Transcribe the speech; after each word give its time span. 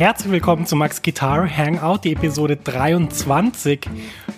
herzlich 0.00 0.32
willkommen 0.32 0.64
zu 0.64 0.76
Max 0.76 1.02
Guitar 1.02 1.46
Hangout, 1.46 1.98
die 2.04 2.12
Episode 2.12 2.56
23. 2.56 3.86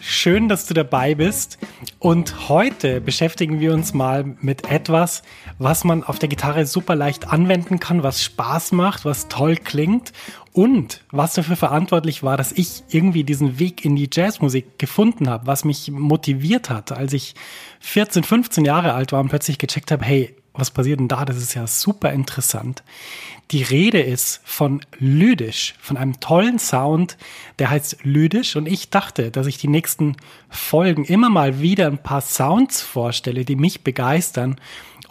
Schön, 0.01 0.49
dass 0.49 0.67
du 0.67 0.75
dabei 0.75 1.15
bist. 1.15 1.57
Und 2.01 2.49
heute 2.49 3.01
beschäftigen 3.01 3.61
wir 3.61 3.73
uns 3.73 3.95
mal 3.95 4.25
mit 4.41 4.69
etwas, 4.69 5.23
was 5.61 5.85
man 5.85 6.03
auf 6.03 6.19
der 6.19 6.29
Gitarre 6.29 6.67
super 6.67 6.97
leicht 6.97 7.29
anwenden 7.29 7.79
kann, 7.79 8.03
was 8.03 8.25
Spaß 8.25 8.73
macht, 8.73 9.05
was 9.05 9.29
toll 9.29 9.55
klingt 9.55 10.13
und 10.53 11.05
was 11.13 11.35
dafür 11.35 11.55
verantwortlich 11.55 12.25
war, 12.25 12.37
dass 12.37 12.51
ich 12.51 12.83
irgendwie 12.89 13.23
diesen 13.23 13.61
Weg 13.61 13.85
in 13.85 13.95
die 13.95 14.11
Jazzmusik 14.13 14.81
gefunden 14.81 15.31
habe, 15.31 15.47
was 15.47 15.65
mich 15.65 15.93
motiviert 15.93 16.71
hat, 16.71 16.91
als 16.91 17.13
ich 17.13 17.37
14, 17.79 18.25
15 18.25 18.65
Jahre 18.65 18.95
alt 18.95 19.13
war 19.13 19.21
und 19.21 19.29
plötzlich 19.29 19.59
gecheckt 19.59 19.93
habe, 19.93 20.05
hey, 20.05 20.35
was 20.55 20.71
passiert 20.71 21.01
denn 21.01 21.09
da? 21.09 21.25
Das 21.25 21.37
ist 21.37 21.55
ja 21.55 21.67
super 21.67 22.13
interessant. 22.13 22.83
Die 23.51 23.63
Rede 23.63 24.01
ist 24.01 24.41
von 24.45 24.81
Lydisch, 24.99 25.75
von 25.81 25.97
einem 25.97 26.21
tollen 26.21 26.59
Sound, 26.59 27.17
der 27.59 27.71
heißt 27.71 27.99
Lydisch. 28.03 28.57
Und 28.57 28.67
ich 28.67 28.91
dachte, 28.91 29.31
dass 29.31 29.47
ich 29.47 29.59
die 29.59 29.69
nächsten 29.69 30.17
Folgen 30.49 31.05
immer 31.05 31.31
mal 31.31 31.61
wieder 31.61 31.87
ein 31.87 32.03
paar 32.03 32.21
Sounds 32.21 32.83
vorstelle, 32.83 33.45
die 33.45 33.57
mich 33.57 33.83
begeistern 33.83 34.57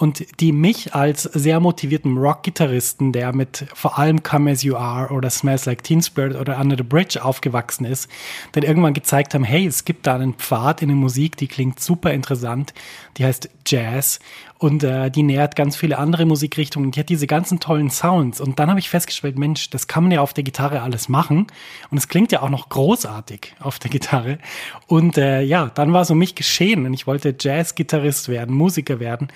und 0.01 0.25
die 0.39 0.51
mich 0.51 0.95
als 0.95 1.23
sehr 1.23 1.59
motivierten 1.59 2.17
Rock-Gitarristen, 2.17 3.13
der 3.13 3.33
mit 3.33 3.67
vor 3.75 3.99
allem 3.99 4.23
Come 4.23 4.49
As 4.49 4.63
You 4.63 4.75
Are 4.75 5.13
oder 5.13 5.29
Smells 5.29 5.67
Like 5.67 5.83
Teen 5.83 6.01
Spirit 6.01 6.35
oder 6.35 6.59
Under 6.59 6.75
the 6.75 6.81
Bridge 6.83 7.23
aufgewachsen 7.23 7.85
ist, 7.85 8.09
dann 8.53 8.63
irgendwann 8.63 8.95
gezeigt 8.95 9.35
haben, 9.35 9.43
hey, 9.43 9.67
es 9.67 9.85
gibt 9.85 10.07
da 10.07 10.15
einen 10.15 10.33
Pfad 10.33 10.81
in 10.81 10.87
der 10.87 10.97
Musik, 10.97 11.37
die 11.37 11.47
klingt 11.47 11.79
super 11.79 12.11
interessant, 12.11 12.73
die 13.17 13.25
heißt 13.25 13.51
Jazz. 13.67 14.19
Und 14.57 14.83
äh, 14.83 15.09
die 15.09 15.23
nähert 15.23 15.55
ganz 15.55 15.75
viele 15.75 15.97
andere 15.97 16.25
Musikrichtungen, 16.25 16.91
die 16.91 16.99
hat 16.99 17.09
diese 17.09 17.25
ganzen 17.25 17.59
tollen 17.59 17.89
Sounds. 17.89 18.39
Und 18.39 18.59
dann 18.59 18.69
habe 18.69 18.79
ich 18.79 18.91
festgestellt, 18.91 19.39
Mensch, 19.39 19.71
das 19.71 19.87
kann 19.87 20.03
man 20.03 20.11
ja 20.11 20.21
auf 20.21 20.33
der 20.33 20.43
Gitarre 20.43 20.83
alles 20.83 21.09
machen. 21.09 21.47
Und 21.89 21.97
es 21.97 22.07
klingt 22.07 22.31
ja 22.31 22.43
auch 22.43 22.49
noch 22.49 22.69
großartig 22.69 23.55
auf 23.59 23.79
der 23.79 23.89
Gitarre. 23.89 24.37
Und 24.85 25.17
äh, 25.17 25.41
ja, 25.41 25.71
dann 25.73 25.93
war 25.93 26.05
so 26.05 26.13
mich 26.13 26.35
geschehen 26.35 26.85
und 26.85 26.93
ich 26.93 27.07
wollte 27.07 27.35
Jazz-Gitarrist 27.39 28.29
werden, 28.29 28.55
Musiker 28.55 28.99
werden 28.99 29.29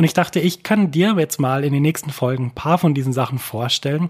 und 0.00 0.04
ich 0.04 0.14
dachte, 0.14 0.40
ich 0.40 0.62
kann 0.62 0.90
dir 0.90 1.14
jetzt 1.18 1.38
mal 1.38 1.62
in 1.62 1.74
den 1.74 1.82
nächsten 1.82 2.08
Folgen 2.08 2.46
ein 2.46 2.50
paar 2.52 2.78
von 2.78 2.94
diesen 2.94 3.12
Sachen 3.12 3.38
vorstellen 3.38 4.08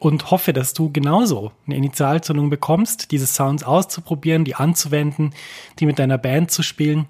und 0.00 0.32
hoffe, 0.32 0.52
dass 0.52 0.74
du 0.74 0.90
genauso 0.90 1.52
eine 1.64 1.76
Initialzündung 1.76 2.50
bekommst, 2.50 3.12
diese 3.12 3.28
Sounds 3.28 3.62
auszuprobieren, 3.62 4.44
die 4.44 4.56
anzuwenden, 4.56 5.32
die 5.78 5.86
mit 5.86 6.00
deiner 6.00 6.18
Band 6.18 6.50
zu 6.50 6.64
spielen. 6.64 7.06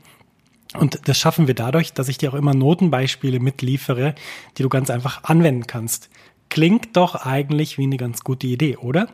Und 0.75 1.09
das 1.09 1.17
schaffen 1.17 1.47
wir 1.47 1.55
dadurch, 1.55 1.95
dass 1.95 2.11
ich 2.11 2.19
dir 2.19 2.31
auch 2.31 2.37
immer 2.37 2.53
Notenbeispiele 2.53 3.41
mitliefere, 3.41 4.15
die 4.59 4.63
du 4.63 4.69
ganz 4.69 4.91
einfach 4.91 5.25
anwenden 5.25 5.67
kannst. 5.67 6.11
Klingt 6.51 6.99
doch 6.99 7.15
eigentlich 7.15 7.79
wie 7.79 7.85
eine 7.85 7.97
ganz 7.97 8.25
gute 8.25 8.47
Idee, 8.47 8.77
oder? 8.77 9.09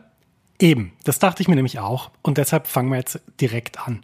Eben, 0.59 0.91
das 1.05 1.19
dachte 1.19 1.41
ich 1.41 1.47
mir 1.47 1.55
nämlich 1.55 1.79
auch 1.79 2.11
und 2.21 2.37
deshalb 2.37 2.67
fangen 2.67 2.89
wir 2.89 2.97
jetzt 2.97 3.21
direkt 3.39 3.79
an. 3.79 4.03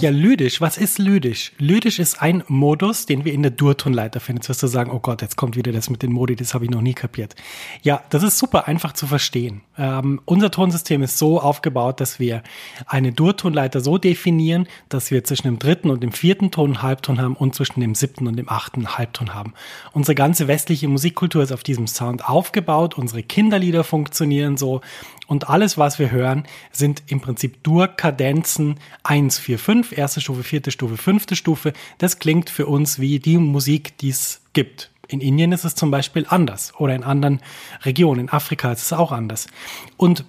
Ja, 0.00 0.08
lydisch. 0.08 0.62
Was 0.62 0.78
ist 0.78 0.98
lydisch? 0.98 1.52
Lydisch 1.58 1.98
ist 1.98 2.22
ein 2.22 2.42
Modus, 2.48 3.04
den 3.04 3.26
wir 3.26 3.34
in 3.34 3.42
der 3.42 3.50
Durtonleiter 3.50 4.18
finden. 4.18 4.38
Jetzt 4.40 4.48
wirst 4.48 4.62
du 4.62 4.66
sagen, 4.66 4.90
oh 4.90 4.98
Gott, 4.98 5.20
jetzt 5.20 5.36
kommt 5.36 5.56
wieder 5.56 5.72
das 5.72 5.90
mit 5.90 6.02
den 6.02 6.10
Modi, 6.10 6.36
das 6.36 6.54
habe 6.54 6.64
ich 6.64 6.70
noch 6.70 6.80
nie 6.80 6.94
kapiert. 6.94 7.34
Ja, 7.82 8.02
das 8.08 8.22
ist 8.22 8.38
super 8.38 8.66
einfach 8.66 8.94
zu 8.94 9.06
verstehen. 9.06 9.60
Ähm, 9.76 10.22
unser 10.24 10.50
Tonsystem 10.50 11.02
ist 11.02 11.18
so 11.18 11.38
aufgebaut, 11.38 12.00
dass 12.00 12.18
wir 12.18 12.42
eine 12.86 13.12
Durtonleiter 13.12 13.82
so 13.82 13.98
definieren, 13.98 14.68
dass 14.88 15.10
wir 15.10 15.22
zwischen 15.22 15.48
dem 15.48 15.58
dritten 15.58 15.90
und 15.90 16.02
dem 16.02 16.12
vierten 16.12 16.50
Ton 16.50 16.70
einen 16.70 16.82
Halbton 16.82 17.20
haben 17.20 17.36
und 17.36 17.54
zwischen 17.54 17.80
dem 17.80 17.94
siebten 17.94 18.26
und 18.26 18.36
dem 18.36 18.48
achten 18.48 18.80
einen 18.80 18.96
Halbton 18.96 19.34
haben. 19.34 19.52
Unsere 19.92 20.14
ganze 20.14 20.48
westliche 20.48 20.88
Musikkultur 20.88 21.42
ist 21.42 21.52
auf 21.52 21.62
diesem 21.62 21.86
Sound 21.86 22.26
aufgebaut. 22.26 22.96
Unsere 22.96 23.22
Kinderlieder 23.22 23.84
funktionieren 23.84 24.56
so. 24.56 24.80
Und 25.30 25.48
alles, 25.48 25.78
was 25.78 26.00
wir 26.00 26.10
hören, 26.10 26.42
sind 26.72 27.04
im 27.06 27.20
Prinzip 27.20 27.62
Dur-Kadenzen 27.62 28.80
1, 29.04 29.38
4, 29.38 29.60
5, 29.60 29.96
erste 29.96 30.20
Stufe, 30.20 30.42
vierte 30.42 30.72
Stufe, 30.72 30.96
fünfte 30.96 31.36
Stufe. 31.36 31.72
Das 31.98 32.18
klingt 32.18 32.50
für 32.50 32.66
uns 32.66 32.98
wie 32.98 33.20
die 33.20 33.38
Musik, 33.38 33.96
die 33.98 34.08
es 34.08 34.40
gibt. 34.54 34.90
In 35.06 35.20
Indien 35.20 35.52
ist 35.52 35.62
es 35.62 35.76
zum 35.76 35.92
Beispiel 35.92 36.26
anders 36.28 36.72
oder 36.78 36.96
in 36.96 37.04
anderen 37.04 37.38
Regionen. 37.82 38.22
In 38.22 38.28
Afrika 38.28 38.72
ist 38.72 38.82
es 38.82 38.92
auch 38.92 39.12
anders. 39.12 39.46
Und 39.96 40.24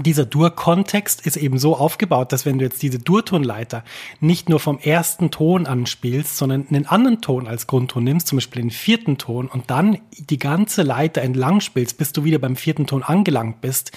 dieser 0.00 0.26
Dur-Kontext 0.26 1.24
ist 1.24 1.38
eben 1.38 1.58
so 1.58 1.74
aufgebaut, 1.74 2.32
dass 2.32 2.44
wenn 2.44 2.58
du 2.58 2.64
jetzt 2.66 2.82
diese 2.82 2.98
Durtonleiter 2.98 3.84
nicht 4.20 4.50
nur 4.50 4.60
vom 4.60 4.78
ersten 4.78 5.30
Ton 5.30 5.66
anspielst, 5.66 6.36
sondern 6.36 6.66
einen 6.68 6.84
anderen 6.84 7.22
Ton 7.22 7.48
als 7.48 7.66
Grundton 7.66 8.04
nimmst, 8.04 8.26
zum 8.26 8.36
Beispiel 8.36 8.60
den 8.60 8.70
vierten 8.70 9.16
Ton 9.16 9.48
und 9.48 9.70
dann 9.70 9.98
die 10.18 10.38
ganze 10.38 10.82
Leiter 10.82 11.22
entlang 11.22 11.60
spielst, 11.60 11.96
bis 11.96 12.12
du 12.12 12.24
wieder 12.24 12.38
beim 12.38 12.54
vierten 12.54 12.86
Ton 12.86 13.02
angelangt 13.02 13.62
bist, 13.62 13.92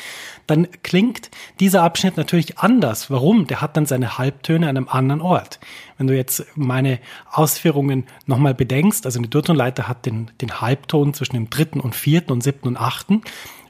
dann 0.47 0.69
klingt 0.81 1.29
dieser 1.59 1.83
Abschnitt 1.83 2.15
natürlich 2.15 2.57
anders. 2.57 3.09
Warum? 3.11 3.47
Der 3.47 3.59
hat 3.59 3.75
dann 3.75 3.85
seine 3.85 4.17
Halbtöne 4.17 4.69
an 4.69 4.77
einem 4.77 4.87
anderen 4.87 5.21
Ort. 5.21 5.59
Wenn 5.97 6.07
du 6.07 6.15
jetzt 6.15 6.45
meine 6.55 6.99
Ausführungen 7.29 8.05
nochmal 8.25 8.53
bedenkst, 8.53 9.05
also 9.05 9.19
eine 9.19 9.27
Durtonleiter 9.27 9.89
hat 9.89 10.05
den, 10.05 10.31
den 10.39 10.61
Halbton 10.61 11.13
zwischen 11.13 11.35
dem 11.35 11.49
dritten 11.49 11.81
und 11.81 11.95
vierten 11.95 12.31
und 12.31 12.43
siebten 12.43 12.69
und 12.69 12.77
achten 12.77 13.23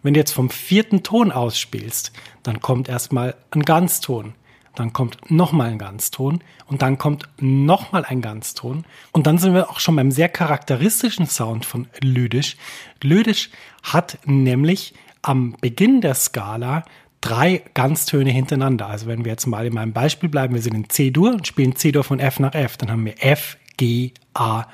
wenn 0.03 0.13
du 0.13 0.19
jetzt 0.19 0.33
vom 0.33 0.49
vierten 0.49 1.03
Ton 1.03 1.31
ausspielst, 1.31 2.11
dann 2.43 2.61
kommt 2.61 2.89
erstmal 2.89 3.35
ein 3.51 3.61
Ganzton, 3.63 4.33
dann 4.75 4.93
kommt 4.93 5.17
nochmal 5.29 5.69
ein 5.69 5.77
Ganzton 5.77 6.43
und 6.67 6.81
dann 6.81 6.97
kommt 6.97 7.27
nochmal 7.39 8.05
ein 8.05 8.21
Ganzton. 8.21 8.85
Und 9.11 9.27
dann 9.27 9.37
sind 9.37 9.53
wir 9.53 9.69
auch 9.69 9.79
schon 9.79 9.95
beim 9.95 10.11
sehr 10.11 10.29
charakteristischen 10.29 11.27
Sound 11.27 11.65
von 11.65 11.87
Lydisch. 12.01 12.57
Lydisch 13.01 13.49
hat 13.83 14.17
nämlich 14.25 14.93
am 15.21 15.55
Beginn 15.59 16.01
der 16.01 16.15
Skala 16.15 16.83
drei 17.19 17.61
Ganztöne 17.73 18.31
hintereinander. 18.31 18.87
Also 18.87 19.07
wenn 19.07 19.25
wir 19.25 19.31
jetzt 19.31 19.45
mal 19.45 19.65
in 19.65 19.73
meinem 19.73 19.93
Beispiel 19.93 20.29
bleiben, 20.29 20.55
wir 20.55 20.61
sind 20.61 20.73
in 20.73 20.89
C-Dur 20.89 21.33
und 21.33 21.47
spielen 21.47 21.75
C-Dur 21.75 22.03
von 22.03 22.19
F 22.19 22.39
nach 22.39 22.55
F, 22.55 22.77
dann 22.77 22.89
haben 22.89 23.05
wir 23.05 23.23
F, 23.23 23.57
G, 23.77 24.11
A, 24.33 24.65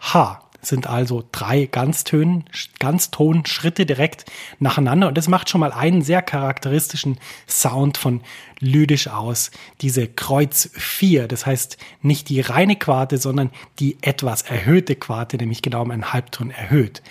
H 0.00 0.43
sind 0.66 0.86
also 0.86 1.24
drei 1.32 1.66
Ganztönen, 1.66 2.44
Ganztonschritte 2.78 3.86
direkt 3.86 4.24
nacheinander 4.58 5.08
und 5.08 5.18
das 5.18 5.28
macht 5.28 5.50
schon 5.50 5.60
mal 5.60 5.72
einen 5.72 6.02
sehr 6.02 6.22
charakteristischen 6.22 7.18
Sound 7.48 7.98
von 7.98 8.20
Lydisch 8.60 9.08
aus. 9.08 9.50
Diese 9.80 10.06
Kreuz 10.06 10.70
4, 10.74 11.28
das 11.28 11.44
heißt 11.46 11.76
nicht 12.02 12.28
die 12.28 12.40
reine 12.40 12.76
Quarte, 12.76 13.18
sondern 13.18 13.50
die 13.78 13.98
etwas 14.00 14.42
erhöhte 14.42 14.96
Quarte, 14.96 15.36
nämlich 15.36 15.62
genau 15.62 15.82
um 15.82 15.90
einen 15.90 16.12
Halbton 16.12 16.50
erhöht. 16.50 17.02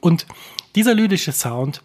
Und 0.00 0.26
dieser 0.76 0.94
lydische 0.94 1.32
Sound 1.32 1.82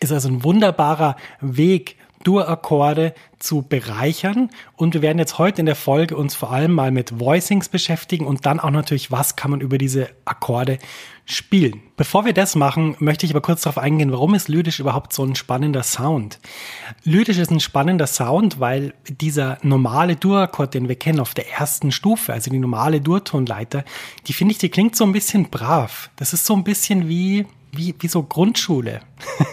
ist 0.00 0.12
also 0.12 0.28
ein 0.28 0.44
wunderbarer 0.44 1.16
Weg, 1.40 1.96
Dur-Akkorde 2.24 3.14
zu 3.38 3.62
bereichern. 3.62 4.50
Und 4.76 4.94
wir 4.94 5.02
werden 5.02 5.18
jetzt 5.18 5.38
heute 5.38 5.60
in 5.60 5.66
der 5.66 5.76
Folge 5.76 6.16
uns 6.16 6.34
vor 6.34 6.52
allem 6.52 6.72
mal 6.72 6.90
mit 6.90 7.20
Voicings 7.20 7.68
beschäftigen 7.68 8.26
und 8.26 8.46
dann 8.46 8.60
auch 8.60 8.70
natürlich, 8.70 9.10
was 9.10 9.36
kann 9.36 9.50
man 9.50 9.60
über 9.60 9.78
diese 9.78 10.08
Akkorde 10.24 10.78
spielen. 11.24 11.82
Bevor 11.96 12.24
wir 12.24 12.32
das 12.32 12.56
machen, 12.56 12.96
möchte 13.00 13.26
ich 13.26 13.32
aber 13.32 13.42
kurz 13.42 13.62
darauf 13.62 13.78
eingehen, 13.78 14.12
warum 14.12 14.34
ist 14.34 14.48
Lydisch 14.48 14.80
überhaupt 14.80 15.12
so 15.12 15.24
ein 15.24 15.34
spannender 15.34 15.82
Sound? 15.82 16.38
Lydisch 17.04 17.38
ist 17.38 17.50
ein 17.50 17.60
spannender 17.60 18.06
Sound, 18.06 18.60
weil 18.60 18.94
dieser 19.08 19.58
normale 19.62 20.16
Dur-Akkord, 20.16 20.74
den 20.74 20.88
wir 20.88 20.96
kennen 20.96 21.20
auf 21.20 21.34
der 21.34 21.50
ersten 21.50 21.92
Stufe, 21.92 22.32
also 22.32 22.50
die 22.50 22.58
normale 22.58 23.00
Durtonleiter, 23.00 23.84
die 24.26 24.32
finde 24.32 24.52
ich, 24.52 24.58
die 24.58 24.70
klingt 24.70 24.96
so 24.96 25.04
ein 25.04 25.12
bisschen 25.12 25.50
brav. 25.50 26.10
Das 26.16 26.32
ist 26.32 26.46
so 26.46 26.54
ein 26.54 26.64
bisschen 26.64 27.08
wie, 27.08 27.46
wie, 27.72 27.94
wie 27.98 28.08
so 28.08 28.22
Grundschule. 28.22 29.00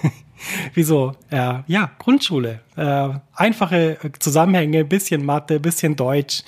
Wieso? 0.73 1.13
Äh, 1.29 1.59
ja, 1.67 1.91
Grundschule. 1.99 2.61
Äh, 2.75 3.09
einfache 3.33 3.97
Zusammenhänge, 4.19 4.85
bisschen 4.85 5.25
Mathe, 5.25 5.59
bisschen 5.59 5.95
Deutsch, 5.95 6.43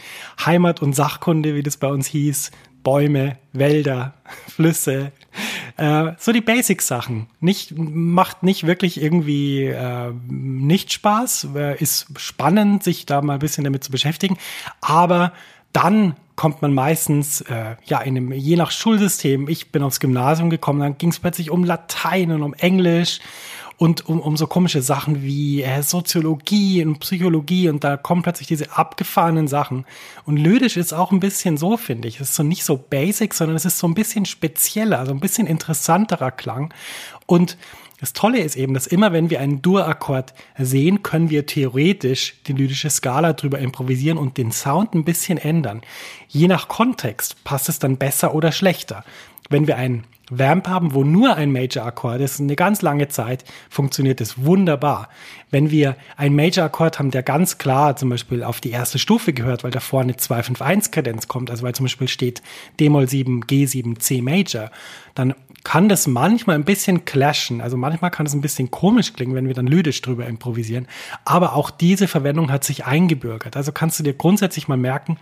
Heimat- 0.45 0.81
und 0.81 0.93
Sachkunde, 0.93 1.55
wie 1.55 1.63
das 1.63 1.77
bei 1.77 1.87
uns 1.87 2.07
hieß, 2.07 2.51
Bäume, 2.83 3.37
Wälder, 3.53 4.13
Flüsse, 4.47 5.11
äh, 5.77 6.13
so 6.17 6.31
die 6.31 6.41
Basic-Sachen. 6.41 7.27
Nicht, 7.39 7.77
macht 7.77 8.43
nicht 8.43 8.65
wirklich 8.65 9.01
irgendwie 9.01 9.65
äh, 9.65 10.11
nicht 10.27 10.93
Spaß, 10.93 11.49
äh, 11.55 11.77
ist 11.81 12.07
spannend, 12.17 12.83
sich 12.83 13.05
da 13.05 13.21
mal 13.21 13.33
ein 13.33 13.39
bisschen 13.39 13.63
damit 13.63 13.83
zu 13.83 13.91
beschäftigen, 13.91 14.37
aber 14.81 15.33
dann 15.73 16.15
kommt 16.37 16.61
man 16.61 16.73
meistens, 16.73 17.41
äh, 17.41 17.75
ja, 17.85 17.99
in 17.99 18.15
einem, 18.15 18.31
je 18.31 18.55
nach 18.55 18.71
Schulsystem, 18.71 19.49
ich 19.49 19.71
bin 19.71 19.83
aufs 19.83 19.99
Gymnasium 19.99 20.49
gekommen, 20.49 20.79
dann 20.79 20.97
ging 20.97 21.09
es 21.09 21.19
plötzlich 21.19 21.51
um 21.51 21.63
Latein 21.63 22.31
und 22.31 22.43
um 22.43 22.53
Englisch 22.53 23.19
und 23.77 24.07
um, 24.07 24.19
um 24.19 24.35
so 24.37 24.47
komische 24.47 24.81
Sachen 24.81 25.21
wie 25.21 25.63
Soziologie 25.81 26.83
und 26.83 26.99
Psychologie 26.99 27.69
und 27.69 27.83
da 27.83 27.95
kommen 27.95 28.23
plötzlich 28.23 28.47
diese 28.47 28.75
abgefahrenen 28.75 29.47
Sachen. 29.47 29.85
Und 30.25 30.37
Lydisch 30.37 30.77
ist 30.77 30.93
auch 30.93 31.11
ein 31.11 31.19
bisschen 31.19 31.57
so, 31.57 31.77
finde 31.77 32.07
ich. 32.07 32.15
Es 32.15 32.29
ist 32.29 32.35
so 32.35 32.43
nicht 32.43 32.63
so 32.63 32.77
basic, 32.77 33.35
sondern 33.35 33.55
es 33.55 33.65
ist 33.65 33.77
so 33.77 33.87
ein 33.87 33.93
bisschen 33.93 34.25
spezieller, 34.25 35.05
so 35.05 35.11
ein 35.11 35.19
bisschen 35.19 35.45
interessanterer 35.45 36.31
Klang. 36.31 36.73
Und 37.27 37.57
das 37.99 38.13
Tolle 38.13 38.39
ist 38.39 38.55
eben, 38.55 38.73
dass 38.73 38.87
immer 38.87 39.11
wenn 39.11 39.29
wir 39.29 39.39
einen 39.39 39.61
Dur-Akkord 39.61 40.33
sehen, 40.57 41.03
können 41.03 41.29
wir 41.29 41.45
theoretisch 41.45 42.35
die 42.47 42.53
lydische 42.53 42.89
Skala 42.89 43.33
drüber 43.33 43.59
improvisieren 43.59 44.17
und 44.17 44.37
den 44.37 44.51
Sound 44.51 44.93
ein 44.93 45.03
bisschen 45.03 45.37
ändern. 45.37 45.81
Je 46.27 46.47
nach 46.47 46.67
Kontext 46.67 47.43
passt 47.43 47.69
es 47.69 47.79
dann 47.79 47.97
besser 47.97 48.33
oder 48.35 48.51
schlechter. 48.51 49.03
Wenn 49.49 49.65
wir 49.65 49.77
einen 49.77 50.03
Vamp 50.29 50.67
haben, 50.67 50.93
wo 50.93 51.03
nur 51.03 51.35
ein 51.35 51.51
Major-Akkord 51.51 52.21
ist, 52.21 52.39
eine 52.39 52.55
ganz 52.55 52.81
lange 52.81 53.07
Zeit, 53.07 53.45
funktioniert 53.69 54.19
es 54.21 54.43
wunderbar. 54.43 55.09
Wenn 55.49 55.71
wir 55.71 55.95
einen 56.17 56.35
Major-Akkord 56.35 56.99
haben, 56.99 57.11
der 57.11 57.23
ganz 57.23 57.57
klar 57.57 57.95
zum 57.95 58.09
Beispiel 58.09 58.43
auf 58.43 58.59
die 58.59 58.71
erste 58.71 58.99
Stufe 58.99 59.33
gehört, 59.33 59.63
weil 59.63 59.71
da 59.71 59.79
vorne 59.79 60.13
2-5-1-Kadenz 60.13 61.27
kommt, 61.27 61.49
also 61.49 61.63
weil 61.63 61.73
zum 61.73 61.85
Beispiel 61.85 62.07
steht 62.07 62.41
D-Moll 62.79 63.07
7, 63.07 63.43
G7, 63.45 63.99
C 63.99 64.21
Major, 64.21 64.69
dann 65.15 65.33
kann 65.63 65.89
das 65.89 66.07
manchmal 66.07 66.55
ein 66.55 66.63
bisschen 66.63 67.03
clashen. 67.03 67.59
Also 67.59 67.75
manchmal 67.75 68.09
kann 68.09 68.25
es 68.25 68.33
ein 68.33 68.39
bisschen 68.39 68.71
komisch 68.71 69.13
klingen, 69.13 69.35
wenn 69.35 69.47
wir 69.47 69.53
dann 69.53 69.67
lydisch 69.67 70.01
drüber 70.01 70.25
improvisieren. 70.25 70.87
Aber 71.25 71.55
auch 71.55 71.71
diese 71.71 72.07
Verwendung 72.07 72.51
hat 72.51 72.63
sich 72.63 72.85
eingebürgert. 72.85 73.57
Also 73.57 73.73
kannst 73.73 73.99
du 73.99 74.03
dir 74.03 74.13
grundsätzlich 74.13 74.69
mal 74.69 74.77
merken, 74.77 75.17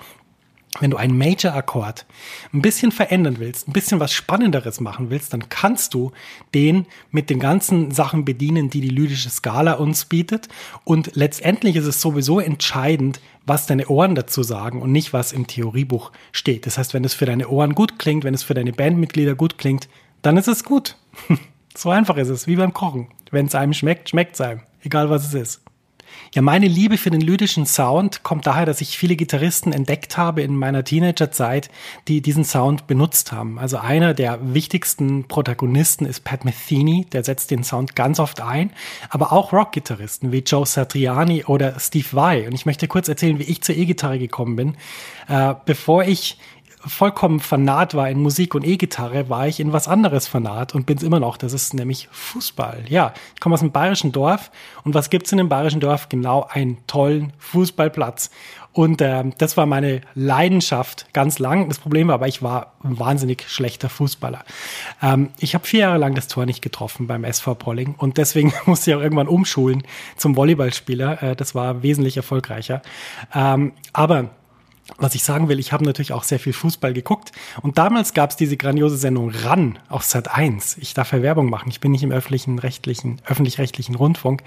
wenn 0.79 0.91
du 0.91 0.97
einen 0.97 1.17
Major-Akkord 1.17 2.05
ein 2.53 2.61
bisschen 2.61 2.91
verändern 2.91 3.37
willst, 3.39 3.67
ein 3.67 3.73
bisschen 3.73 3.99
was 3.99 4.13
Spannenderes 4.13 4.81
machen 4.81 5.09
willst, 5.09 5.33
dann 5.33 5.49
kannst 5.49 5.93
du 5.93 6.11
den 6.53 6.85
mit 7.11 7.29
den 7.29 7.39
ganzen 7.39 7.91
Sachen 7.91 8.25
bedienen, 8.25 8.69
die 8.69 8.81
die 8.81 8.89
lydische 8.89 9.29
Skala 9.29 9.73
uns 9.73 10.05
bietet. 10.05 10.49
Und 10.83 11.15
letztendlich 11.15 11.75
ist 11.75 11.85
es 11.85 12.01
sowieso 12.01 12.39
entscheidend, 12.39 13.21
was 13.45 13.67
deine 13.67 13.87
Ohren 13.87 14.15
dazu 14.15 14.43
sagen 14.43 14.81
und 14.81 14.91
nicht, 14.91 15.13
was 15.13 15.31
im 15.31 15.47
Theoriebuch 15.47 16.11
steht. 16.31 16.65
Das 16.65 16.77
heißt, 16.77 16.93
wenn 16.93 17.05
es 17.05 17.13
für 17.13 17.25
deine 17.25 17.47
Ohren 17.47 17.75
gut 17.75 17.99
klingt, 17.99 18.23
wenn 18.23 18.33
es 18.33 18.43
für 18.43 18.53
deine 18.53 18.73
Bandmitglieder 18.73 19.35
gut 19.35 19.57
klingt, 19.57 19.87
dann 20.21 20.37
ist 20.37 20.47
es 20.47 20.63
gut. 20.63 20.97
so 21.75 21.89
einfach 21.89 22.17
ist 22.17 22.29
es, 22.29 22.47
wie 22.47 22.55
beim 22.55 22.73
Kochen. 22.73 23.07
Wenn 23.31 23.45
es 23.45 23.55
einem 23.55 23.73
schmeckt, 23.73 24.09
schmeckt 24.09 24.35
es 24.35 24.41
einem, 24.41 24.61
egal 24.81 25.09
was 25.09 25.27
es 25.27 25.33
ist. 25.33 25.64
Ja, 26.33 26.41
meine 26.41 26.67
Liebe 26.67 26.97
für 26.97 27.11
den 27.11 27.21
lydischen 27.21 27.65
Sound 27.65 28.23
kommt 28.23 28.45
daher, 28.45 28.65
dass 28.65 28.81
ich 28.81 28.97
viele 28.97 29.15
Gitarristen 29.15 29.71
entdeckt 29.71 30.17
habe 30.17 30.41
in 30.41 30.55
meiner 30.55 30.83
Teenagerzeit, 30.83 31.69
die 32.07 32.21
diesen 32.21 32.43
Sound 32.43 32.87
benutzt 32.87 33.31
haben. 33.31 33.57
Also 33.57 33.77
einer 33.77 34.13
der 34.13 34.39
wichtigsten 34.53 35.27
Protagonisten 35.27 36.05
ist 36.05 36.23
Pat 36.23 36.43
Metheny, 36.43 37.05
der 37.11 37.23
setzt 37.23 37.51
den 37.51 37.63
Sound 37.63 37.95
ganz 37.95 38.19
oft 38.19 38.41
ein, 38.41 38.71
aber 39.09 39.31
auch 39.31 39.53
Rockgitarristen 39.53 40.31
wie 40.31 40.39
Joe 40.39 40.65
Satriani 40.65 41.45
oder 41.45 41.79
Steve 41.79 42.07
Vai. 42.11 42.47
Und 42.47 42.53
ich 42.53 42.65
möchte 42.65 42.87
kurz 42.87 43.07
erzählen, 43.07 43.39
wie 43.39 43.43
ich 43.43 43.61
zur 43.61 43.75
E-Gitarre 43.75 44.19
gekommen 44.19 44.55
bin. 44.55 44.75
Äh, 45.27 45.55
bevor 45.65 46.03
ich 46.03 46.37
vollkommen 46.85 47.39
fanat 47.39 47.93
war 47.95 48.09
in 48.09 48.21
Musik 48.21 48.55
und 48.55 48.65
E-Gitarre, 48.65 49.29
war 49.29 49.47
ich 49.47 49.59
in 49.59 49.73
was 49.73 49.87
anderes 49.87 50.27
fanat 50.27 50.75
und 50.75 50.85
bin 50.85 50.97
es 50.97 51.03
immer 51.03 51.19
noch. 51.19 51.37
Das 51.37 51.53
ist 51.53 51.73
nämlich 51.73 52.07
Fußball. 52.11 52.85
Ja, 52.87 53.13
ich 53.33 53.41
komme 53.41 53.53
aus 53.53 53.61
einem 53.61 53.71
bayerischen 53.71 54.11
Dorf 54.11 54.51
und 54.83 54.93
was 54.93 55.09
gibt's 55.09 55.31
in 55.31 55.37
dem 55.37 55.49
bayerischen 55.49 55.79
Dorf? 55.79 56.09
Genau 56.09 56.47
einen 56.49 56.77
tollen 56.87 57.33
Fußballplatz. 57.39 58.29
Und 58.75 59.01
äh, 59.01 59.23
das 59.37 59.55
war 59.55 59.65
meine 59.65 60.01
Leidenschaft 60.15 61.07
ganz 61.13 61.39
lang. 61.39 61.69
Das 61.69 61.79
Problem 61.79 62.09
war 62.09 62.15
aber, 62.15 62.27
ich 62.27 62.43
war 62.43 62.73
ein 62.83 62.99
wahnsinnig 62.99 63.45
schlechter 63.47 63.87
Fußballer. 63.87 64.43
Ähm, 65.01 65.29
ich 65.39 65.55
habe 65.55 65.65
vier 65.65 65.79
Jahre 65.81 65.97
lang 65.97 66.13
das 66.13 66.27
Tor 66.27 66.45
nicht 66.45 66.61
getroffen 66.61 67.07
beim 67.07 67.23
SV 67.23 67.55
Polling 67.55 67.95
und 67.97 68.17
deswegen 68.17 68.53
musste 68.65 68.91
ich 68.91 68.97
auch 68.97 69.01
irgendwann 69.01 69.29
umschulen 69.29 69.83
zum 70.17 70.35
Volleyballspieler. 70.35 71.23
Äh, 71.23 71.35
das 71.37 71.55
war 71.55 71.83
wesentlich 71.83 72.17
erfolgreicher. 72.17 72.81
Ähm, 73.33 73.71
aber 73.93 74.31
was 74.97 75.15
ich 75.15 75.23
sagen 75.23 75.49
will, 75.49 75.59
ich 75.59 75.73
habe 75.73 75.83
natürlich 75.83 76.13
auch 76.13 76.23
sehr 76.23 76.39
viel 76.39 76.53
Fußball 76.53 76.93
geguckt 76.93 77.31
und 77.61 77.77
damals 77.77 78.13
gab 78.13 78.29
es 78.29 78.35
diese 78.35 78.55
grandiose 78.55 78.97
Sendung 78.97 79.31
RAN 79.31 79.79
auf 79.89 80.03
Sat 80.03 80.29
1. 80.29 80.77
Ich 80.77 80.93
darf 80.93 81.11
ja 81.11 81.21
Werbung 81.21 81.49
machen, 81.49 81.69
ich 81.69 81.79
bin 81.79 81.91
nicht 81.91 82.03
im 82.03 82.11
öffentlichen 82.11 82.59
rechtlichen 82.59 83.21
öffentlich-rechtlichen 83.25 83.95
Rundfunk 83.95 84.43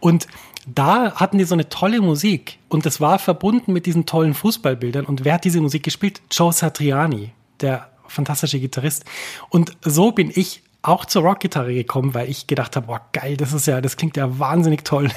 und 0.00 0.26
da 0.66 1.14
hatten 1.14 1.36
die 1.36 1.44
so 1.44 1.54
eine 1.54 1.68
tolle 1.68 2.00
Musik 2.00 2.58
und 2.68 2.86
das 2.86 3.00
war 3.00 3.18
verbunden 3.18 3.72
mit 3.72 3.84
diesen 3.86 4.06
tollen 4.06 4.34
Fußballbildern 4.34 5.04
und 5.04 5.24
wer 5.24 5.34
hat 5.34 5.44
diese 5.44 5.60
Musik 5.60 5.82
gespielt? 5.82 6.22
Joe 6.30 6.52
Satriani, 6.52 7.32
der 7.60 7.90
fantastische 8.08 8.60
Gitarrist 8.60 9.04
und 9.50 9.76
so 9.82 10.12
bin 10.12 10.32
ich 10.34 10.62
auch 10.80 11.04
zur 11.04 11.22
Rockgitarre 11.22 11.72
gekommen, 11.72 12.14
weil 12.14 12.28
ich 12.28 12.46
gedacht 12.46 12.76
habe, 12.76 12.86
boah, 12.86 13.00
geil, 13.12 13.36
das 13.36 13.52
ist 13.52 13.66
ja, 13.66 13.80
das 13.80 13.96
klingt 13.96 14.16
ja 14.16 14.38
wahnsinnig 14.38 14.84
toll. 14.84 15.10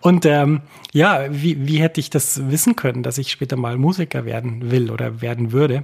Und 0.00 0.26
ähm, 0.26 0.62
ja, 0.92 1.26
wie, 1.30 1.66
wie 1.66 1.80
hätte 1.80 2.00
ich 2.00 2.10
das 2.10 2.50
wissen 2.50 2.76
können, 2.76 3.02
dass 3.02 3.18
ich 3.18 3.30
später 3.30 3.56
mal 3.56 3.76
Musiker 3.76 4.24
werden 4.24 4.70
will 4.70 4.90
oder 4.90 5.20
werden 5.20 5.52
würde? 5.52 5.82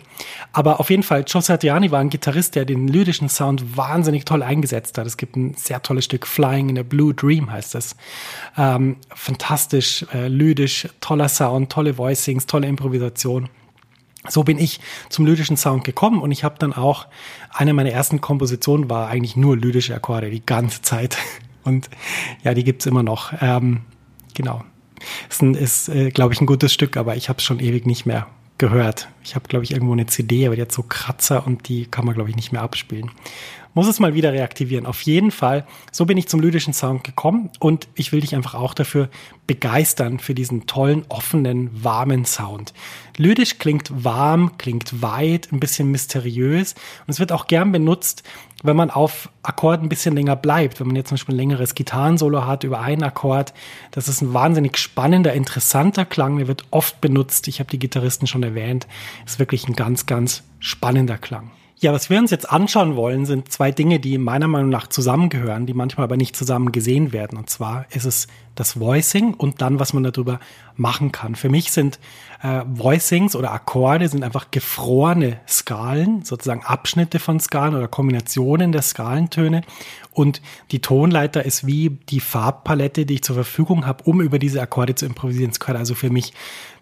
Aber 0.52 0.80
auf 0.80 0.90
jeden 0.90 1.02
Fall, 1.02 1.24
Joe 1.26 1.42
Satriani 1.42 1.90
war 1.90 2.00
ein 2.00 2.10
Gitarrist, 2.10 2.54
der 2.54 2.64
den 2.64 2.88
lyrischen 2.88 3.28
Sound 3.28 3.76
wahnsinnig 3.76 4.24
toll 4.24 4.42
eingesetzt 4.42 4.98
hat. 4.98 5.06
Es 5.06 5.16
gibt 5.16 5.36
ein 5.36 5.54
sehr 5.54 5.82
tolles 5.82 6.06
Stück 6.06 6.26
Flying 6.26 6.70
in 6.70 6.78
a 6.78 6.82
Blue 6.82 7.14
Dream 7.14 7.50
heißt 7.50 7.74
es. 7.74 7.96
Ähm, 8.56 8.96
fantastisch, 9.14 10.04
äh, 10.12 10.28
lyrisch, 10.28 10.88
toller 11.00 11.28
Sound, 11.28 11.70
tolle 11.70 11.98
Voicings, 11.98 12.46
tolle 12.46 12.66
Improvisation. 12.66 13.48
So 14.28 14.42
bin 14.42 14.58
ich 14.58 14.80
zum 15.08 15.26
lyrischen 15.26 15.56
Sound 15.56 15.84
gekommen 15.84 16.20
und 16.20 16.32
ich 16.32 16.44
habe 16.44 16.56
dann 16.58 16.72
auch, 16.72 17.06
eine 17.52 17.72
meiner 17.72 17.90
ersten 17.90 18.20
Kompositionen 18.20 18.90
war 18.90 19.08
eigentlich 19.08 19.36
nur 19.36 19.56
lydische 19.56 19.94
Akkorde 19.94 20.30
die 20.30 20.44
ganze 20.44 20.82
Zeit. 20.82 21.16
Und 21.66 21.90
ja, 22.44 22.54
die 22.54 22.64
gibt's 22.64 22.86
immer 22.86 23.02
noch. 23.02 23.32
Ähm, 23.40 23.82
genau. 24.34 24.64
Ist, 25.28 25.42
ist 25.42 25.88
äh, 25.88 26.10
glaube 26.10 26.32
ich, 26.32 26.40
ein 26.40 26.46
gutes 26.46 26.72
Stück, 26.72 26.96
aber 26.96 27.16
ich 27.16 27.28
habe 27.28 27.38
es 27.38 27.44
schon 27.44 27.60
ewig 27.60 27.86
nicht 27.86 28.06
mehr 28.06 28.26
gehört. 28.58 29.08
Ich 29.22 29.34
habe, 29.34 29.48
glaube 29.48 29.64
ich, 29.64 29.72
irgendwo 29.72 29.92
eine 29.92 30.06
CD, 30.06 30.46
aber 30.46 30.56
die 30.56 30.62
hat 30.62 30.72
so 30.72 30.82
Kratzer 30.82 31.46
und 31.46 31.68
die 31.68 31.86
kann 31.86 32.06
man, 32.06 32.14
glaube 32.14 32.30
ich, 32.30 32.36
nicht 32.36 32.52
mehr 32.52 32.62
abspielen. 32.62 33.10
Muss 33.76 33.88
es 33.88 34.00
mal 34.00 34.14
wieder 34.14 34.32
reaktivieren. 34.32 34.86
Auf 34.86 35.02
jeden 35.02 35.30
Fall, 35.30 35.66
so 35.92 36.06
bin 36.06 36.16
ich 36.16 36.28
zum 36.28 36.40
lydischen 36.40 36.72
Sound 36.72 37.04
gekommen 37.04 37.50
und 37.60 37.88
ich 37.94 38.10
will 38.10 38.22
dich 38.22 38.34
einfach 38.34 38.54
auch 38.54 38.72
dafür 38.72 39.10
begeistern, 39.46 40.18
für 40.18 40.34
diesen 40.34 40.66
tollen, 40.66 41.04
offenen, 41.10 41.68
warmen 41.84 42.24
Sound. 42.24 42.72
Lydisch 43.18 43.58
klingt 43.58 43.90
warm, 44.02 44.56
klingt 44.56 45.02
weit, 45.02 45.52
ein 45.52 45.60
bisschen 45.60 45.90
mysteriös 45.90 46.72
und 46.72 47.10
es 47.10 47.20
wird 47.20 47.32
auch 47.32 47.48
gern 47.48 47.70
benutzt, 47.70 48.22
wenn 48.62 48.76
man 48.76 48.88
auf 48.88 49.28
Akkorden 49.42 49.84
ein 49.84 49.90
bisschen 49.90 50.14
länger 50.14 50.36
bleibt. 50.36 50.80
Wenn 50.80 50.86
man 50.86 50.96
jetzt 50.96 51.10
zum 51.10 51.16
Beispiel 51.16 51.34
ein 51.34 51.38
längeres 51.38 51.74
Gitarrensolo 51.74 52.46
hat 52.46 52.64
über 52.64 52.80
einen 52.80 53.02
Akkord, 53.02 53.52
das 53.90 54.08
ist 54.08 54.22
ein 54.22 54.32
wahnsinnig 54.32 54.78
spannender, 54.78 55.34
interessanter 55.34 56.06
Klang, 56.06 56.38
der 56.38 56.48
wird 56.48 56.64
oft 56.70 57.02
benutzt. 57.02 57.46
Ich 57.46 57.60
habe 57.60 57.70
die 57.70 57.78
Gitarristen 57.78 58.26
schon 58.26 58.42
erwähnt. 58.42 58.86
Ist 59.26 59.38
wirklich 59.38 59.68
ein 59.68 59.76
ganz, 59.76 60.06
ganz 60.06 60.44
spannender 60.60 61.18
Klang. 61.18 61.50
Ja, 61.78 61.92
was 61.92 62.08
wir 62.08 62.18
uns 62.18 62.30
jetzt 62.30 62.50
anschauen 62.50 62.96
wollen, 62.96 63.26
sind 63.26 63.52
zwei 63.52 63.70
Dinge, 63.70 64.00
die 64.00 64.16
meiner 64.16 64.48
Meinung 64.48 64.70
nach 64.70 64.86
zusammengehören, 64.86 65.66
die 65.66 65.74
manchmal 65.74 66.04
aber 66.04 66.16
nicht 66.16 66.34
zusammen 66.34 66.72
gesehen 66.72 67.12
werden. 67.12 67.36
Und 67.36 67.50
zwar 67.50 67.84
ist 67.90 68.06
es 68.06 68.28
das 68.56 68.80
Voicing 68.80 69.34
und 69.34 69.60
dann, 69.60 69.78
was 69.78 69.92
man 69.92 70.02
darüber 70.02 70.40
machen 70.74 71.12
kann. 71.12 71.36
Für 71.36 71.48
mich 71.48 71.70
sind 71.70 71.98
äh, 72.42 72.62
Voicings 72.66 73.36
oder 73.36 73.52
Akkorde 73.52 74.08
sind 74.08 74.24
einfach 74.24 74.50
gefrorene 74.50 75.40
Skalen, 75.46 76.24
sozusagen 76.24 76.64
Abschnitte 76.64 77.18
von 77.18 77.38
Skalen 77.38 77.74
oder 77.74 77.88
Kombinationen 77.88 78.72
der 78.72 78.82
Skalentöne. 78.82 79.62
Und 80.10 80.42
die 80.70 80.80
Tonleiter 80.80 81.44
ist 81.44 81.66
wie 81.66 81.90
die 81.90 82.20
Farbpalette, 82.20 83.06
die 83.06 83.14
ich 83.14 83.22
zur 83.22 83.36
Verfügung 83.36 83.86
habe, 83.86 84.04
um 84.04 84.20
über 84.20 84.38
diese 84.38 84.60
Akkorde 84.60 84.94
zu 84.94 85.06
improvisieren. 85.06 85.50
Es 85.50 85.60
gehört 85.60 85.78
also 85.78 85.94
für 85.94 86.10
mich 86.10 86.32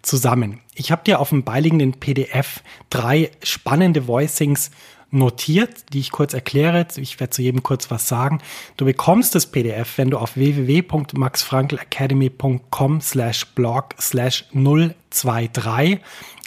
zusammen. 0.01 0.61
Ich 0.73 0.91
habe 0.91 1.03
dir 1.03 1.19
auf 1.19 1.29
dem 1.29 1.43
beiliegenden 1.43 1.93
PDF 1.93 2.63
drei 2.89 3.31
spannende 3.43 4.07
Voicings 4.07 4.71
notiert, 5.11 5.93
die 5.93 5.99
ich 5.99 6.11
kurz 6.11 6.33
erkläre. 6.33 6.87
Ich 6.95 7.19
werde 7.19 7.31
zu 7.31 7.41
jedem 7.41 7.63
kurz 7.63 7.91
was 7.91 8.07
sagen. 8.07 8.39
Du 8.77 8.85
bekommst 8.85 9.35
das 9.35 9.47
PDF, 9.47 9.97
wenn 9.97 10.09
du 10.09 10.17
auf 10.17 10.35
www.maxfrankelacademy.com 10.35 13.01
slash 13.01 13.45
blog 13.47 13.95
slash 13.99 14.45
023 14.53 15.99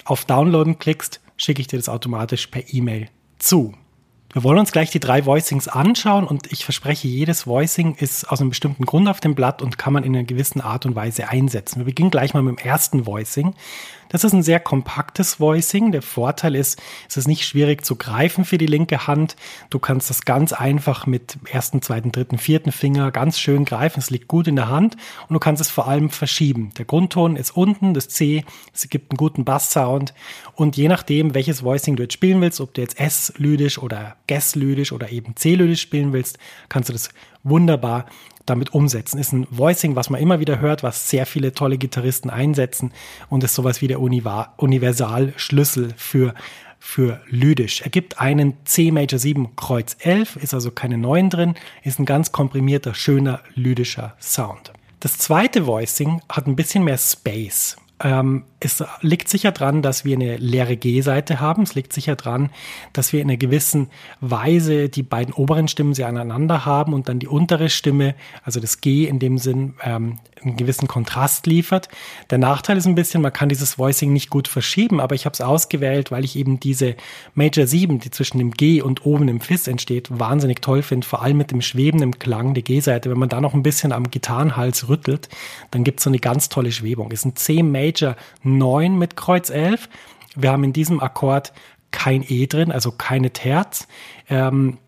auf 0.05 0.25
Downloaden 0.25 0.79
klickst, 0.79 1.21
schicke 1.37 1.61
ich 1.61 1.67
dir 1.67 1.79
das 1.79 1.89
automatisch 1.89 2.47
per 2.49 2.63
E-Mail 2.73 3.09
zu. 3.39 3.75
Wir 4.33 4.45
wollen 4.45 4.59
uns 4.59 4.73
gleich 4.73 4.91
die 4.91 5.01
drei 5.01 5.25
Voicings 5.25 5.69
anschauen 5.69 6.27
und 6.27 6.53
ich 6.53 6.65
verspreche, 6.65 7.09
jedes 7.09 7.47
Voicing 7.47 7.95
ist 7.95 8.31
aus 8.31 8.41
einem 8.41 8.51
bestimmten 8.51 8.85
Grund 8.85 9.09
auf 9.09 9.21
dem 9.21 9.35
Blatt 9.35 9.63
und 9.63 9.79
kann 9.79 9.95
man 9.95 10.05
in 10.05 10.15
einer 10.15 10.25
gewissen 10.25 10.61
Art 10.61 10.85
und 10.85 10.95
Weise 10.95 11.29
einsetzen. 11.29 11.79
Wir 11.79 11.87
beginnen 11.87 12.11
gleich 12.11 12.35
mal 12.35 12.43
mit 12.43 12.59
dem 12.59 12.67
ersten 12.67 13.07
Voicing. 13.07 13.55
Das 14.09 14.25
ist 14.25 14.33
ein 14.33 14.43
sehr 14.43 14.61
kompaktes 14.61 15.41
Voicing. 15.41 15.93
Der 15.93 16.03
Vorteil 16.03 16.55
ist, 16.55 16.81
es 17.09 17.17
ist 17.17 17.29
nicht 17.29 17.47
schwierig 17.47 17.85
zu 17.85 17.97
greifen 17.97 18.45
für 18.45 18.59
die 18.59 18.67
linke 18.67 19.07
Hand. 19.07 19.37
Du 19.71 19.79
kannst 19.79 20.11
das 20.11 20.23
ganz 20.25 20.53
einfach 20.53 21.07
mit 21.07 21.39
ersten, 21.51 21.83
zweiten, 21.83 22.13
dritten, 22.13 22.39
vierten 22.39 22.73
Finger 22.73 23.11
ganz 23.11 23.39
schön 23.39 23.65
greifen. 23.65 24.01
Es 24.01 24.11
liegt 24.11 24.29
gut 24.29 24.49
in 24.49 24.57
der 24.57 24.69
Hand 24.69 24.97
und 25.29 25.35
du 25.35 25.41
kannst 25.41 25.61
es 25.61 25.71
vor 25.71 25.89
allem 25.89 26.11
verschieben. 26.11 26.71
Der 26.79 26.85
Grundton 26.85 27.37
ist 27.37 27.51
unten, 27.51 27.95
das 27.95 28.09
C, 28.09 28.45
es 28.73 28.89
gibt 28.89 29.13
einen 29.13 29.19
guten 29.19 29.45
Basssound 29.45 30.15
und 30.55 30.77
je 30.77 30.89
nachdem, 30.89 31.35
welches 31.35 31.63
Voicing 31.63 31.97
du 31.97 32.05
jetzt 32.05 32.15
spielen 32.15 32.41
willst, 32.41 32.61
ob 32.61 32.75
du 32.75 32.81
jetzt 32.81 32.99
S-lydisch 32.99 33.79
oder 33.79 34.17
Ges-lydisch 34.27 34.93
oder 34.93 35.11
eben 35.11 35.37
C-lydisch 35.37 35.81
spielen 35.81 36.13
willst, 36.13 36.39
kannst 36.69 36.89
du 36.89 36.93
das 36.93 37.11
wunderbar 37.43 38.07
damit 38.47 38.73
umsetzen. 38.73 39.19
Ist 39.19 39.33
ein 39.33 39.47
Voicing, 39.51 39.97
was 39.97 40.11
man 40.11 40.21
immer 40.21 40.41
wieder 40.41 40.61
hört, 40.61 40.83
was 40.83 41.11
sehr 41.11 41.27
viele 41.27 41.53
tolle 41.53 41.79
Gitarristen 41.79 42.31
einsetzen 42.31 42.93
und 43.29 43.45
ist 43.45 43.55
sowas 43.55 43.83
wie 43.83 43.89
der 43.89 44.01
Universalschlüssel 44.01 45.95
für 45.97 46.35
für 46.81 47.21
lydisch. 47.27 47.83
Er 47.83 47.91
gibt 47.91 48.21
einen 48.21 48.55
C 48.65 48.93
Major 48.93 49.19
7 49.19 49.57
Kreuz 49.57 49.97
11, 49.99 50.37
ist 50.37 50.55
also 50.55 50.71
keine 50.71 50.97
9 50.97 51.29
drin, 51.29 51.55
ist 51.83 51.99
ein 51.99 52.05
ganz 52.05 52.31
komprimierter, 52.31 52.95
schöner, 52.95 53.41
lydischer 53.55 54.15
Sound. 54.21 54.73
Das 55.01 55.19
zweite 55.19 55.67
Voicing 55.67 56.23
hat 56.29 56.47
ein 56.47 56.57
bisschen 56.57 56.85
mehr 56.85 56.99
Space. 56.99 57.77
Ähm, 58.01 58.45
es 58.61 58.85
liegt 59.03 59.29
sicher 59.29 59.53
dran, 59.53 59.83
dass 59.83 60.05
wir 60.05 60.17
eine 60.17 60.37
leere 60.37 60.77
G-Seite 60.77 61.41
haben. 61.41 61.63
Es 61.63 61.75
liegt 61.75 61.93
sicher 61.93 62.17
dran, 62.17 62.51
dass 62.93 63.13
wir 63.13 63.21
in 63.21 63.29
einer 63.29 63.37
gewissen 63.37 63.89
Weise 64.21 64.89
die 64.89 65.05
beiden 65.05 65.33
oberen 65.33 65.69
Stimmen 65.69 65.95
sehr 65.95 66.09
aneinander 66.09 66.65
haben 66.65 66.93
und 66.93 67.09
dann 67.09 67.21
die 67.21 67.29
untere 67.29 67.71
Stimme, 67.71 68.15
also 68.43 68.59
das 68.59 68.81
G 68.81 69.05
in 69.05 69.21
dem 69.21 69.39
Sinn, 69.39 69.75
ähm, 69.85 70.19
einen 70.43 70.57
gewissen 70.57 70.89
Kontrast 70.89 71.47
liefert. 71.47 71.89
Der 72.31 72.39
Nachteil 72.39 72.77
ist 72.77 72.87
ein 72.87 72.95
bisschen, 72.95 73.23
man 73.23 73.33
kann 73.33 73.49
dieses 73.49 73.79
Voicing 73.79 74.13
nicht 74.13 74.31
gut 74.31 74.49
verschieben, 74.49 75.01
aber 75.01 75.15
ich 75.15 75.25
habe 75.25 75.35
es 75.35 75.41
ausgewählt, 75.41 76.11
weil 76.11 76.25
ich 76.25 76.37
eben 76.37 76.61
diese 76.61 76.97
Major 77.35 77.67
7, 77.67 77.99
die 77.99 78.11
zwischen 78.11 78.39
dem 78.39 78.53
G 78.53 78.81
und 78.81 79.05
oben 79.07 79.29
im 79.29 79.41
Fis 79.41 79.67
entsteht, 79.67 80.09
wahnsinnig 80.11 80.63
toll 80.63 80.83
finde, 80.83 81.07
vor 81.07 81.23
allem 81.23 81.37
mit 81.37 81.51
dem 81.51 81.61
schwebenden 81.61 82.19
Klang 82.19 82.55
der 82.55 82.63
G-Seite. 82.63 83.11
Wenn 83.11 83.19
man 83.19 83.29
da 83.29 83.41
noch 83.41 83.55
ein 83.55 83.63
bisschen 83.63 83.93
am 83.93 84.11
Gitarrenhals 84.11 84.89
rüttelt, 84.89 85.29
dann 85.71 85.85
gibt 85.85 86.01
es 86.01 86.05
so 86.05 86.11
eine 86.11 86.19
ganz 86.19 86.49
tolle 86.49 86.73
Schwebung. 86.73 87.11
Ist 87.11 87.25
ein 87.25 87.37
C 87.37 87.63
Major 87.63 88.17
9 88.57 88.97
mit 88.97 89.17
Kreuz 89.17 89.51
11. 89.51 89.89
Wir 90.37 90.53
haben 90.53 90.65
in 90.65 90.73
diesem 90.73 91.01
Akkord 91.01 91.53
kein 91.91 92.25
E 92.27 92.47
drin, 92.47 92.73
also 92.73 92.93
keine 92.93 93.33
Terz. 93.33 93.89
Ähm, 94.29 94.79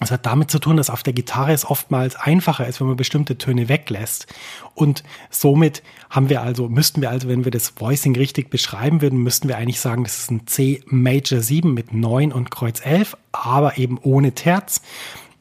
das 0.00 0.10
hat 0.10 0.26
damit 0.26 0.50
zu 0.50 0.58
tun, 0.58 0.76
dass 0.76 0.90
auf 0.90 1.02
der 1.02 1.12
Gitarre 1.12 1.52
es 1.52 1.64
oftmals 1.64 2.16
einfacher 2.16 2.66
ist, 2.66 2.80
wenn 2.80 2.88
man 2.88 2.96
bestimmte 2.96 3.38
Töne 3.38 3.68
weglässt. 3.68 4.26
Und 4.74 5.04
somit 5.30 5.82
haben 6.10 6.28
wir 6.28 6.42
also, 6.42 6.68
müssten 6.68 7.00
wir 7.00 7.10
also, 7.10 7.28
wenn 7.28 7.44
wir 7.44 7.52
das 7.52 7.72
Voicing 7.76 8.16
richtig 8.16 8.50
beschreiben 8.50 9.00
würden, 9.02 9.22
müssten 9.22 9.48
wir 9.48 9.56
eigentlich 9.56 9.80
sagen, 9.80 10.04
das 10.04 10.18
ist 10.18 10.30
ein 10.30 10.46
C 10.46 10.82
Major 10.86 11.40
7 11.40 11.72
mit 11.72 11.94
9 11.94 12.32
und 12.32 12.50
Kreuz 12.50 12.84
11, 12.84 13.16
aber 13.30 13.78
eben 13.78 13.98
ohne 14.02 14.32
Terz. 14.32 14.82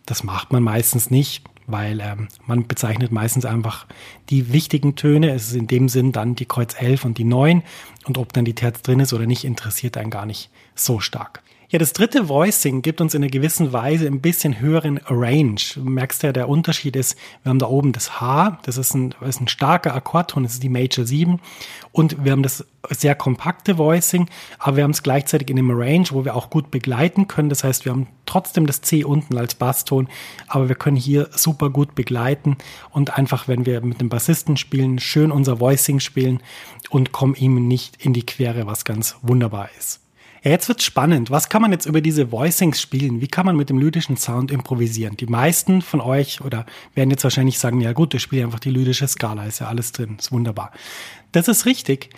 Das 0.05 0.23
macht 0.23 0.51
man 0.51 0.61
meistens 0.61 1.09
nicht 1.09 1.43
weil 1.67 2.00
ähm, 2.01 2.27
man 2.46 2.67
bezeichnet 2.67 3.12
meistens 3.12 3.46
einfach 3.46 3.86
die 4.29 4.53
wichtigen 4.53 4.96
Töne. 4.96 5.32
Es 5.32 5.50
ist 5.50 5.55
in 5.55 5.67
dem 5.67 5.89
Sinn 5.89 6.12
dann 6.12 6.36
die 6.36 6.46
Kreuz 6.46 6.75
11 6.79 7.05
und 7.05 7.17
die 7.17 7.24
9 7.24 7.63
und 8.05 8.17
ob 8.17 8.34
dann 8.34 8.46
die 8.46 8.55
Terz 8.55 8.82
drin 8.82 9.00
ist 9.00 9.13
oder 9.13 9.25
nicht, 9.25 9.46
interessiert 9.46 9.98
einen 9.98 10.10
gar 10.10 10.25
nicht 10.25 10.50
so 10.75 11.00
stark. 11.00 11.42
Ja, 11.73 11.79
das 11.79 11.93
dritte 11.93 12.29
Voicing 12.29 12.83
gibt 12.83 13.01
uns 13.01 13.15
in 13.15 13.23
einer 13.23 13.31
gewissen 13.31 13.73
Weise 13.73 14.05
ein 14.05 14.21
bisschen 14.21 14.59
höheren 14.59 14.99
Range. 15.07 15.59
Du 15.73 15.81
merkst 15.81 16.21
ja, 16.21 16.31
der 16.31 16.47
Unterschied 16.47 16.95
ist, 16.95 17.17
wir 17.41 17.49
haben 17.49 17.57
da 17.57 17.65
oben 17.65 17.93
das 17.93 18.21
H, 18.21 18.59
das 18.61 18.77
ist 18.77 18.93
ein, 18.93 19.15
ist 19.21 19.41
ein 19.41 19.47
starker 19.47 19.95
Akkordton, 19.95 20.43
das 20.43 20.53
ist 20.53 20.61
die 20.61 20.69
Major 20.69 21.03
7 21.03 21.39
und 21.91 22.23
wir 22.23 22.31
haben 22.31 22.43
das 22.43 22.63
sehr 22.91 23.15
kompakte 23.15 23.79
Voicing, 23.79 24.29
aber 24.59 24.77
wir 24.77 24.83
haben 24.83 24.91
es 24.91 25.01
gleichzeitig 25.01 25.49
in 25.49 25.57
einem 25.57 25.71
Range, 25.71 26.05
wo 26.11 26.23
wir 26.23 26.35
auch 26.35 26.51
gut 26.51 26.69
begleiten 26.69 27.27
können. 27.27 27.49
Das 27.49 27.63
heißt, 27.63 27.85
wir 27.85 27.91
haben 27.91 28.05
trotzdem 28.27 28.67
das 28.67 28.81
C 28.81 29.03
unten 29.03 29.35
als 29.35 29.55
Basston, 29.55 30.09
aber 30.47 30.69
wir 30.69 30.75
können 30.75 30.95
hier 30.95 31.29
super 31.31 31.71
gut 31.71 31.95
begleiten 31.95 32.55
und 32.91 33.17
einfach, 33.17 33.47
wenn 33.47 33.65
wir 33.65 33.81
mit 33.81 33.99
dem 33.99 34.09
Bassisten 34.09 34.57
spielen, 34.57 34.99
schön 34.99 35.31
unser 35.31 35.59
Voicing 35.59 35.99
spielen 35.99 36.43
und 36.91 37.11
kommen 37.11 37.33
ihm 37.33 37.67
nicht 37.67 38.05
in 38.05 38.13
die 38.13 38.27
Quere, 38.27 38.67
was 38.67 38.85
ganz 38.85 39.15
wunderbar 39.23 39.69
ist. 39.79 40.02
Ja, 40.43 40.51
jetzt 40.51 40.67
wird's 40.67 40.83
spannend. 40.83 41.31
Was 41.31 41.47
kann 41.47 41.62
man 41.62 41.71
jetzt 41.71 41.85
über 41.85 42.01
diese 42.01 42.33
Voicings 42.33 42.81
spielen? 42.81 43.21
Wie 43.21 43.29
kann 43.29 43.45
man 43.45 43.55
mit 43.55 43.69
dem 43.69 43.77
lydischen 43.77 44.17
Sound 44.17 44.51
improvisieren? 44.51 45.15
Die 45.15 45.25
meisten 45.25 45.81
von 45.81 46.01
euch 46.01 46.41
oder 46.41 46.65
werden 46.95 47.12
jetzt 47.12 47.23
wahrscheinlich 47.23 47.59
sagen, 47.59 47.79
ja 47.79 47.93
gut, 47.93 48.13
ich 48.13 48.21
spiele 48.21 48.43
einfach 48.43 48.59
die 48.59 48.69
lydische 48.69 49.07
Skala, 49.07 49.45
ist 49.45 49.59
ja 49.59 49.67
alles 49.67 49.93
drin, 49.93 50.17
ist 50.19 50.33
wunderbar. 50.33 50.73
Das 51.31 51.47
ist 51.47 51.65
richtig. 51.65 52.09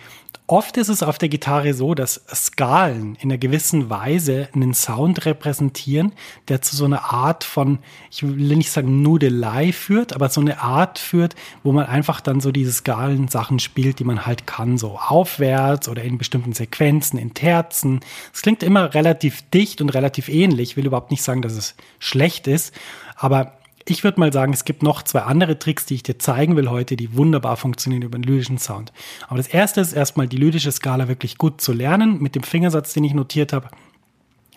Oft 0.48 0.76
ist 0.76 0.88
es 0.88 1.02
auf 1.02 1.18
der 1.18 1.28
Gitarre 1.28 1.74
so, 1.74 1.94
dass 1.94 2.22
Skalen 2.32 3.16
in 3.16 3.30
einer 3.30 3.38
gewissen 3.38 3.90
Weise 3.90 4.48
einen 4.54 4.74
Sound 4.74 5.26
repräsentieren, 5.26 6.12
der 6.46 6.62
zu 6.62 6.76
so 6.76 6.84
einer 6.84 7.12
Art 7.12 7.42
von, 7.42 7.80
ich 8.12 8.22
will 8.22 8.56
nicht 8.56 8.70
sagen 8.70 9.02
Nudelei 9.02 9.72
führt, 9.72 10.12
aber 10.12 10.28
so 10.28 10.40
eine 10.40 10.62
Art 10.62 11.00
führt, 11.00 11.34
wo 11.64 11.72
man 11.72 11.86
einfach 11.86 12.20
dann 12.20 12.40
so 12.40 12.52
diese 12.52 12.70
Skalensachen 12.70 13.58
spielt, 13.58 13.98
die 13.98 14.04
man 14.04 14.24
halt 14.24 14.46
kann, 14.46 14.78
so 14.78 15.00
aufwärts 15.00 15.88
oder 15.88 16.04
in 16.04 16.16
bestimmten 16.16 16.52
Sequenzen, 16.52 17.18
in 17.18 17.34
Terzen. 17.34 17.98
Es 18.32 18.42
klingt 18.42 18.62
immer 18.62 18.94
relativ 18.94 19.42
dicht 19.50 19.80
und 19.80 19.90
relativ 19.90 20.28
ähnlich. 20.28 20.70
Ich 20.70 20.76
will 20.76 20.86
überhaupt 20.86 21.10
nicht 21.10 21.24
sagen, 21.24 21.42
dass 21.42 21.54
es 21.54 21.74
schlecht 21.98 22.46
ist, 22.46 22.72
aber 23.16 23.58
ich 23.88 24.02
würde 24.04 24.18
mal 24.18 24.32
sagen, 24.32 24.52
es 24.52 24.64
gibt 24.64 24.82
noch 24.82 25.02
zwei 25.02 25.20
andere 25.20 25.58
Tricks, 25.58 25.86
die 25.86 25.94
ich 25.94 26.02
dir 26.02 26.18
zeigen 26.18 26.56
will 26.56 26.68
heute, 26.68 26.96
die 26.96 27.16
wunderbar 27.16 27.56
funktionieren 27.56 28.02
über 28.02 28.18
den 28.18 28.24
lydischen 28.24 28.58
Sound. 28.58 28.92
Aber 29.28 29.36
das 29.36 29.46
erste 29.46 29.80
ist 29.80 29.92
erstmal 29.92 30.26
die 30.26 30.36
lydische 30.36 30.72
Skala 30.72 31.08
wirklich 31.08 31.38
gut 31.38 31.60
zu 31.60 31.72
lernen 31.72 32.20
mit 32.20 32.34
dem 32.34 32.42
Fingersatz, 32.42 32.92
den 32.92 33.04
ich 33.04 33.14
notiert 33.14 33.52
habe. 33.52 33.68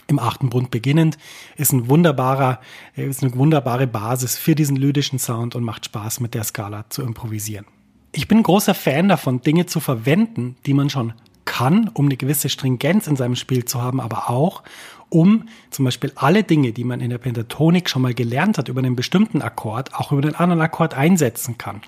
Im 0.08 0.18
achten 0.18 0.50
Bund 0.50 0.72
beginnend 0.72 1.20
ist 1.56 1.72
ein 1.72 1.88
wunderbarer, 1.88 2.60
ist 2.96 3.22
eine 3.22 3.36
wunderbare 3.36 3.86
Basis 3.86 4.38
für 4.38 4.56
diesen 4.56 4.76
lydischen 4.76 5.20
Sound 5.20 5.56
und 5.56 5.64
macht 5.64 5.86
Spaß 5.86 6.20
mit 6.20 6.34
der 6.34 6.44
Skala 6.44 6.90
zu 6.90 7.04
improvisieren. 7.04 7.68
Ich 8.12 8.28
bin 8.28 8.42
großer 8.42 8.74
Fan 8.74 9.08
davon, 9.08 9.42
Dinge 9.42 9.68
zu 9.68 9.80
verwenden, 9.80 10.56
die 10.66 10.74
man 10.74 10.90
schon 10.90 11.14
kann, 11.50 11.90
um 11.96 12.06
eine 12.06 12.16
gewisse 12.16 12.48
Stringenz 12.48 13.08
in 13.08 13.16
seinem 13.16 13.36
Spiel 13.36 13.66
zu 13.66 13.82
haben, 13.82 14.00
aber 14.00 14.30
auch, 14.30 14.62
um 15.10 15.50
zum 15.72 15.86
Beispiel 15.86 16.12
alle 16.14 16.44
Dinge, 16.44 16.74
die 16.74 16.84
man 16.84 17.02
in 17.02 17.10
der 17.10 17.18
Pentatonik 17.18 17.90
schon 17.90 18.04
mal 18.04 18.14
gelernt 18.14 18.60
hat, 18.60 18.70
über 18.70 18.78
einen 18.80 18.96
bestimmten 18.96 19.42
Akkord, 19.42 19.96
auch 19.96 20.12
über 20.12 20.22
den 20.22 20.36
anderen 20.36 20.62
Akkord 20.62 20.94
einsetzen 20.94 21.58
kann. 21.58 21.82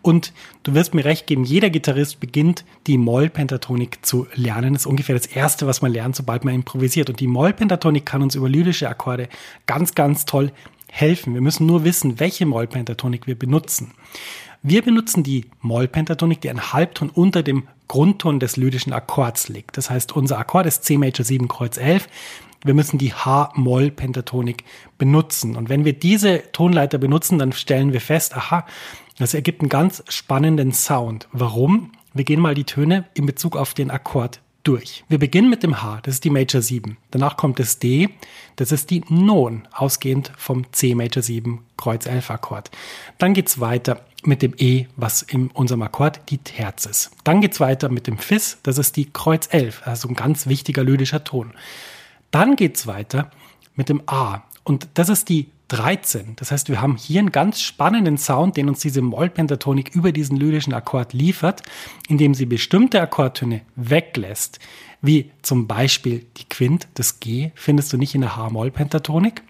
Und 0.00 0.32
du 0.62 0.74
wirst 0.74 0.94
mir 0.94 1.04
recht 1.04 1.26
geben, 1.26 1.42
jeder 1.42 1.70
Gitarrist 1.70 2.20
beginnt 2.20 2.64
die 2.86 2.98
Moll-Pentatonik 2.98 4.06
zu 4.06 4.28
lernen. 4.34 4.74
Das 4.74 4.82
ist 4.82 4.86
ungefähr 4.86 5.16
das 5.16 5.26
Erste, 5.26 5.66
was 5.66 5.82
man 5.82 5.92
lernt, 5.92 6.14
sobald 6.14 6.44
man 6.44 6.54
improvisiert. 6.54 7.10
Und 7.10 7.18
die 7.18 7.26
Moll-Pentatonik 7.26 8.06
kann 8.06 8.22
uns 8.22 8.36
über 8.36 8.48
lydische 8.48 8.88
Akkorde 8.88 9.28
ganz, 9.66 9.96
ganz 9.96 10.24
toll 10.24 10.52
helfen. 10.88 11.34
Wir 11.34 11.40
müssen 11.40 11.66
nur 11.66 11.82
wissen, 11.82 12.20
welche 12.20 12.46
Moll-Pentatonik 12.46 13.26
wir 13.26 13.36
benutzen. 13.36 13.92
Wir 14.62 14.82
benutzen 14.82 15.22
die 15.22 15.46
Moll-Pentatonik, 15.60 16.40
die 16.40 16.50
ein 16.50 16.72
Halbton 16.72 17.10
unter 17.10 17.42
dem 17.42 17.66
Grundton 17.88 18.40
des 18.40 18.56
lydischen 18.56 18.92
Akkords 18.92 19.48
liegt. 19.48 19.76
Das 19.76 19.90
heißt, 19.90 20.12
unser 20.12 20.38
Akkord 20.38 20.66
ist 20.66 20.84
C 20.84 20.98
Major 20.98 21.24
7 21.24 21.48
Kreuz 21.48 21.76
11 21.76 22.08
wir 22.64 22.74
müssen 22.74 22.98
die 22.98 23.12
H-Moll-Pentatonik 23.12 24.64
benutzen. 24.98 25.56
Und 25.56 25.68
wenn 25.68 25.84
wir 25.84 25.94
diese 25.94 26.42
Tonleiter 26.52 26.98
benutzen, 26.98 27.38
dann 27.38 27.52
stellen 27.52 27.92
wir 27.92 28.00
fest, 28.00 28.36
aha, 28.36 28.66
das 29.18 29.34
ergibt 29.34 29.62
einen 29.62 29.70
ganz 29.70 30.04
spannenden 30.08 30.72
Sound. 30.72 31.28
Warum? 31.32 31.92
Wir 32.12 32.24
gehen 32.24 32.40
mal 32.40 32.54
die 32.54 32.64
Töne 32.64 33.06
in 33.14 33.26
Bezug 33.26 33.56
auf 33.56 33.74
den 33.74 33.90
Akkord 33.90 34.40
durch. 34.62 35.04
Wir 35.08 35.18
beginnen 35.18 35.50
mit 35.50 35.62
dem 35.62 35.82
H, 35.82 36.00
das 36.02 36.14
ist 36.14 36.24
die 36.24 36.30
Major 36.30 36.62
7. 36.62 36.96
Danach 37.10 37.36
kommt 37.36 37.58
das 37.58 37.78
D, 37.78 38.08
das 38.56 38.72
ist 38.72 38.90
die 38.90 39.02
Non, 39.08 39.66
ausgehend 39.72 40.32
vom 40.36 40.70
C 40.72 40.94
Major 40.94 41.22
7 41.22 41.64
Kreuz 41.76 42.06
11 42.06 42.30
Akkord. 42.30 42.70
Dann 43.18 43.34
geht's 43.34 43.60
weiter 43.60 44.04
mit 44.22 44.42
dem 44.42 44.54
E, 44.58 44.86
was 44.96 45.22
in 45.22 45.48
unserem 45.48 45.82
Akkord 45.82 46.20
die 46.28 46.38
Terz 46.38 46.86
ist. 46.86 47.10
Dann 47.24 47.40
geht's 47.40 47.60
weiter 47.60 47.88
mit 47.88 48.06
dem 48.06 48.18
Fis, 48.18 48.58
das 48.62 48.78
ist 48.78 48.96
die 48.96 49.10
Kreuz 49.10 49.48
11, 49.50 49.82
also 49.86 50.08
ein 50.08 50.14
ganz 50.14 50.46
wichtiger 50.46 50.84
lydischer 50.84 51.24
Ton. 51.24 51.52
Dann 52.30 52.56
geht's 52.56 52.86
weiter 52.86 53.30
mit 53.76 53.88
dem 53.88 54.02
A 54.06 54.42
und 54.64 54.88
das 54.94 55.08
ist 55.08 55.28
die 55.28 55.48
13. 55.70 56.34
Das 56.36 56.50
heißt, 56.50 56.68
wir 56.68 56.80
haben 56.80 56.96
hier 56.96 57.20
einen 57.20 57.30
ganz 57.32 57.60
spannenden 57.60 58.18
Sound, 58.18 58.56
den 58.56 58.68
uns 58.68 58.80
diese 58.80 59.02
Mollpentatonik 59.02 59.94
über 59.94 60.10
diesen 60.10 60.36
lyrischen 60.36 60.74
Akkord 60.74 61.12
liefert, 61.12 61.62
indem 62.08 62.34
sie 62.34 62.46
bestimmte 62.46 63.00
Akkordtöne 63.00 63.62
weglässt, 63.76 64.58
wie 65.00 65.30
zum 65.42 65.68
Beispiel 65.68 66.26
die 66.36 66.48
Quint, 66.48 66.88
das 66.94 67.20
G, 67.20 67.52
findest 67.54 67.92
du 67.92 67.96
nicht 67.96 68.14
in 68.14 68.20
der 68.22 68.36
H-Moll-Pentatonik 68.36 69.42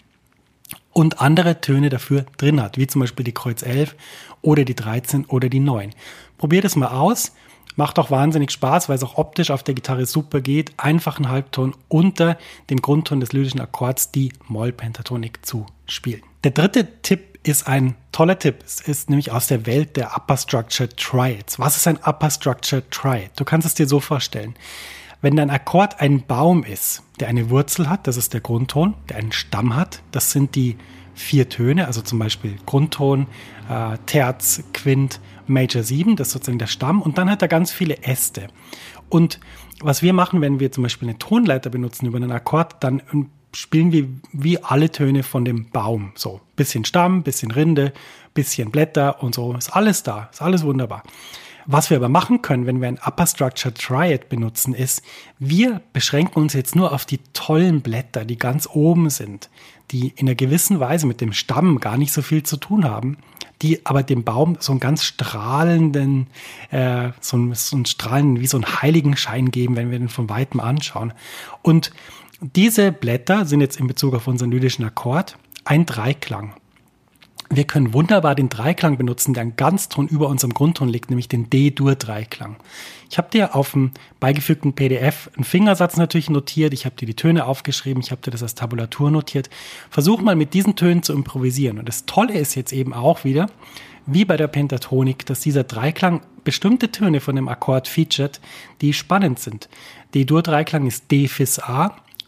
und 0.93 1.21
andere 1.23 1.63
Töne 1.63 1.89
dafür 1.89 2.27
drin 2.37 2.61
hat, 2.61 2.77
wie 2.77 2.87
zum 2.87 3.01
Beispiel 3.01 3.25
die 3.25 3.35
Kreuz 3.35 3.63
11 3.63 3.97
oder 4.43 4.65
die 4.65 4.75
13 4.75 5.25
oder 5.25 5.49
die 5.49 5.61
9. 5.61 5.91
Probier 6.37 6.61
das 6.61 6.77
mal 6.77 6.89
aus 6.89 7.33
Macht 7.81 7.99
auch 7.99 8.11
wahnsinnig 8.11 8.51
Spaß, 8.51 8.91
weil 8.91 8.97
es 8.97 9.03
auch 9.03 9.17
optisch 9.17 9.51
auf 9.51 9.63
der 9.63 9.73
Gitarre 9.73 10.05
super 10.05 10.43
geht, 10.43 10.75
einfach 10.77 11.17
einen 11.17 11.31
Halbton 11.31 11.75
unter 11.89 12.37
dem 12.69 12.83
Grundton 12.83 13.21
des 13.21 13.33
lyrischen 13.33 13.59
Akkords 13.59 14.11
die 14.11 14.35
Moll-Pentatonik 14.49 15.47
zu 15.47 15.65
spielen. 15.87 16.21
Der 16.45 16.51
dritte 16.51 17.01
Tipp 17.01 17.39
ist 17.43 17.67
ein 17.67 17.95
toller 18.13 18.39
Tipp. 18.39 18.57
Es 18.67 18.83
ist 18.83 19.09
nämlich 19.09 19.33
aus 19.33 19.47
der 19.47 19.65
Welt 19.65 19.97
der 19.97 20.15
Upper 20.15 20.37
Structure 20.37 20.91
Triads. 20.91 21.59
Was 21.59 21.79
ist 21.79 21.89
ein 21.89 21.97
Upper 22.05 22.29
Structure 22.29 22.83
Triad? 22.91 23.31
Du 23.37 23.47
kannst 23.47 23.67
es 23.67 23.73
dir 23.73 23.89
so 23.89 23.99
vorstellen. 23.99 24.57
Wenn 25.23 25.37
dein 25.37 25.49
Akkord 25.49 26.03
ein 26.03 26.27
Baum 26.27 26.65
ist, 26.65 27.03
der 27.19 27.29
eine 27.29 27.49
Wurzel 27.49 27.89
hat, 27.89 28.07
das 28.07 28.19
ist 28.19 28.35
der 28.35 28.43
Grundton, 28.43 28.93
der 29.09 29.17
einen 29.17 29.33
Stamm 29.33 29.75
hat, 29.75 30.03
das 30.13 30.33
sind 30.33 30.55
die 30.55 30.77
vier 31.21 31.49
Töne, 31.49 31.87
also 31.87 32.01
zum 32.01 32.19
Beispiel 32.19 32.57
Grundton, 32.67 33.27
äh, 33.69 33.99
Terz, 34.07 34.63
Quint, 34.73 35.21
Major 35.47 35.83
7, 35.83 36.17
das 36.17 36.29
ist 36.29 36.33
sozusagen 36.33 36.59
der 36.59 36.67
Stamm, 36.67 37.03
und 37.03 37.19
dann 37.19 37.31
hat 37.31 37.43
er 37.43 37.49
ganz 37.49 37.71
viele 37.73 38.03
Äste. 38.03 38.49
Und 39.09 39.39
was 39.81 40.03
wir 40.03 40.13
machen, 40.13 40.41
wenn 40.41 40.61
wir 40.61 40.73
zum 40.73 40.83
Beispiel 40.83 41.09
eine 41.09 41.19
Tonleiter 41.19 41.71
benutzen 41.71 42.07
über 42.07 42.17
einen 42.17 42.33
Akkord, 42.33 42.83
dann 42.83 43.03
spielen 43.53 43.93
wir 43.93 44.09
wie 44.33 44.63
alle 44.63 44.91
Töne 44.91 45.23
von 45.23 45.45
dem 45.45 45.71
Baum. 45.71 46.13
So, 46.15 46.41
bisschen 46.57 46.85
Stamm, 46.85 47.23
bisschen 47.23 47.51
Rinde, 47.51 47.93
bisschen 48.33 48.71
Blätter 48.71 49.23
und 49.23 49.35
so. 49.35 49.55
Ist 49.55 49.71
alles 49.71 50.03
da, 50.03 50.29
ist 50.33 50.43
alles 50.43 50.63
wunderbar. 50.65 51.03
Was 51.73 51.89
wir 51.89 51.99
aber 51.99 52.09
machen 52.09 52.43
können, 52.43 52.67
wenn 52.67 52.81
wir 52.81 52.89
ein 52.89 52.99
Upper 52.99 53.29
Structure 53.29 53.73
Triad 53.73 54.29
benutzen, 54.29 54.75
ist, 54.75 55.03
wir 55.39 55.81
beschränken 55.93 56.43
uns 56.43 56.53
jetzt 56.53 56.75
nur 56.75 56.91
auf 56.91 57.05
die 57.07 57.21
tollen 57.33 57.81
Blätter, 57.81 58.25
die 58.25 58.37
ganz 58.37 58.69
oben 58.73 59.09
sind, 59.09 59.49
die 59.93 60.09
in 60.17 60.27
einer 60.27 60.35
gewissen 60.35 60.81
Weise 60.81 61.07
mit 61.07 61.21
dem 61.21 61.33
Stamm 61.33 61.79
gar 61.79 61.97
nicht 61.97 62.13
so 62.13 62.23
viel 62.23 62.43
zu 62.43 62.57
tun 62.57 62.85
haben, 62.85 63.19
die 63.63 63.87
aber 63.87 64.03
dem 64.03 64.25
Baum 64.25 64.57
so 64.59 64.73
einen 64.73 64.81
ganz 64.81 65.05
strahlenden, 65.05 66.27
äh, 66.73 67.11
so, 67.21 67.37
einen, 67.37 67.55
so 67.55 67.77
einen 67.77 67.87
strahlenden, 67.87 68.41
wie 68.41 68.49
so 68.49 68.57
einen 68.57 68.83
Heiligenschein 68.83 69.53
geben, 69.53 69.77
wenn 69.77 69.93
wir 69.93 69.99
den 70.01 70.09
von 70.09 70.29
weitem 70.29 70.59
anschauen. 70.59 71.13
Und 71.63 71.93
diese 72.41 72.91
Blätter 72.91 73.45
sind 73.47 73.61
jetzt 73.61 73.79
in 73.79 73.87
Bezug 73.87 74.17
auf 74.17 74.27
unseren 74.27 74.51
lydischen 74.51 74.85
Akkord 74.85 75.39
ein 75.65 75.87
Dreiklang. 75.87 76.53
Wir 77.53 77.65
können 77.65 77.93
wunderbar 77.93 78.37
den 78.37 78.49
Dreiklang 78.49 78.97
benutzen, 78.97 79.35
der 79.35 79.41
einen 79.41 79.57
Ganzton 79.57 80.07
über 80.07 80.29
unserem 80.29 80.55
Grundton 80.55 80.89
liegt, 80.89 81.11
nämlich 81.11 81.27
den 81.27 81.51
D-Dur-Dreiklang. 81.51 82.55
Ich 83.11 83.19
habe 83.19 83.29
dir 83.29 83.57
auf 83.57 83.73
dem 83.73 83.91
beigefügten 84.21 84.75
PDF 84.75 85.29
einen 85.35 85.43
Fingersatz 85.43 85.97
natürlich 85.97 86.31
notiert, 86.31 86.73
ich 86.73 86.85
habe 86.85 86.95
dir 86.95 87.07
die 87.07 87.17
Töne 87.17 87.47
aufgeschrieben, 87.47 88.05
ich 88.05 88.13
habe 88.13 88.23
dir 88.23 88.31
das 88.31 88.45
als 88.45 88.55
Tabulatur 88.55 89.11
notiert. 89.11 89.51
Versuch 89.91 90.21
mal 90.21 90.37
mit 90.37 90.55
diesen 90.55 90.77
Tönen 90.77 91.03
zu 91.03 91.13
improvisieren. 91.13 91.81
Und 91.81 91.89
das 91.89 92.07
Tolle 92.07 92.35
ist 92.35 92.55
jetzt 92.55 92.73
eben 92.73 92.95
auch 92.95 93.25
wieder, 93.25 93.47
wie 94.07 94.25
bei 94.25 94.37
der 94.37 94.47
Pentatonik, 94.47 95.27
dass 95.27 95.41
dieser 95.41 95.65
Dreiklang 95.65 96.21
bestimmte 96.45 96.93
Töne 96.93 97.19
von 97.19 97.35
dem 97.35 97.49
Akkord 97.49 97.89
featured, 97.89 98.41
die 98.81 98.93
spannend 98.93 99.41
sind. 99.41 99.69
D-Dur-Dreiklang 100.15 100.87
ist 100.87 101.11
D, 101.11 101.27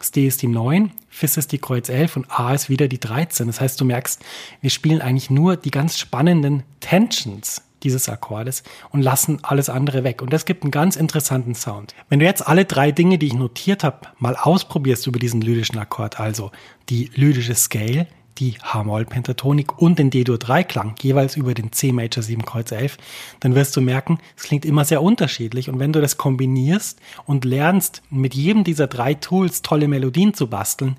Fis, 0.03 0.09
A 0.09 0.09
das 0.09 0.11
D 0.11 0.27
ist 0.27 0.43
die 0.43 0.49
9, 0.49 0.91
Fis 1.09 1.37
ist 1.37 1.53
die 1.53 1.59
Kreuz 1.59 1.89
11 1.89 2.17
und 2.17 2.31
A 2.31 2.53
ist 2.53 2.69
wieder 2.69 2.89
die 2.89 2.99
13. 2.99 3.47
Das 3.47 3.61
heißt, 3.61 3.81
du 3.81 3.85
merkst, 3.85 4.25
wir 4.61 4.71
spielen 4.71 5.01
eigentlich 5.01 5.31
nur 5.31 5.57
die 5.57 5.71
ganz 5.71 5.99
spannenden 5.99 6.65
Tensions 6.81 7.63
dieses 7.83 8.09
Akkordes 8.09 8.63
und 8.91 9.03
lassen 9.03 9.39
alles 9.43 9.69
andere 9.69 10.05
weg. 10.05 10.23
Und 10.23 10.33
das 10.33 10.45
gibt 10.45 10.63
einen 10.63 10.71
ganz 10.71 10.97
interessanten 10.97 11.55
Sound. 11.55 11.95
Wenn 12.09 12.21
du 12.21 12.27
jetzt 12.27 12.47
alle 12.47 12.65
drei 12.65 12.93
Dinge, 12.93 13.19
die 13.19 13.27
ich 13.27 13.35
notiert 13.35 13.83
habe, 13.83 14.09
mal 14.19 14.37
ausprobierst 14.37 15.07
über 15.07 15.19
diesen 15.19 15.41
lydischen 15.41 15.79
Akkord, 15.79 16.21
also 16.21 16.53
die 16.89 17.11
lydische 17.15 17.55
Scale, 17.55 18.07
die 18.39 18.55
H-Moll-Pentatonik 18.63 19.79
und 19.81 19.99
den 19.99 20.11
D-Dur-3-Klang, 20.11 20.95
jeweils 21.01 21.37
über 21.37 21.55
den 21.55 21.73
C-Major 21.73 22.23
7 22.23 22.45
Kreuz 22.45 22.73
11, 22.73 22.99
dann 23.41 23.55
wirst 23.55 23.77
du 23.77 23.81
merken, 23.81 24.19
es 24.37 24.45
klingt 24.45 24.65
immer 24.65 24.85
sehr 24.85 25.03
unterschiedlich. 25.03 25.69
Und 25.69 25.79
wenn 25.79 25.93
du 25.93 26.01
das 26.01 26.17
kombinierst 26.17 26.99
und 27.27 27.45
lernst, 27.45 28.03
mit 28.11 28.35
jedem 28.35 28.65
dieser 28.65 28.87
drei 28.87 29.15
Tools 29.15 29.63
tolle 29.63 29.89
Melodien 29.89 30.35
zu 30.35 30.49
basteln, 30.49 30.97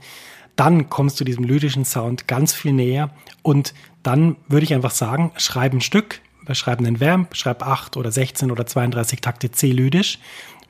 dann 0.55 0.89
kommst 0.89 1.19
du 1.19 1.23
diesem 1.23 1.43
lyrischen 1.43 1.85
Sound 1.85 2.27
ganz 2.27 2.53
viel 2.53 2.73
näher. 2.73 3.09
Und 3.41 3.73
dann 4.03 4.35
würde 4.47 4.65
ich 4.65 4.73
einfach 4.73 4.91
sagen, 4.91 5.31
schreib 5.37 5.73
ein 5.73 5.81
Stück, 5.81 6.21
schreib 6.51 6.79
einen 6.79 6.99
Vamp, 6.99 7.35
schreib 7.35 7.65
8 7.65 7.97
oder 7.97 8.11
16 8.11 8.51
oder 8.51 8.65
32 8.65 9.21
Takte 9.21 9.49
C-lydisch 9.51 10.19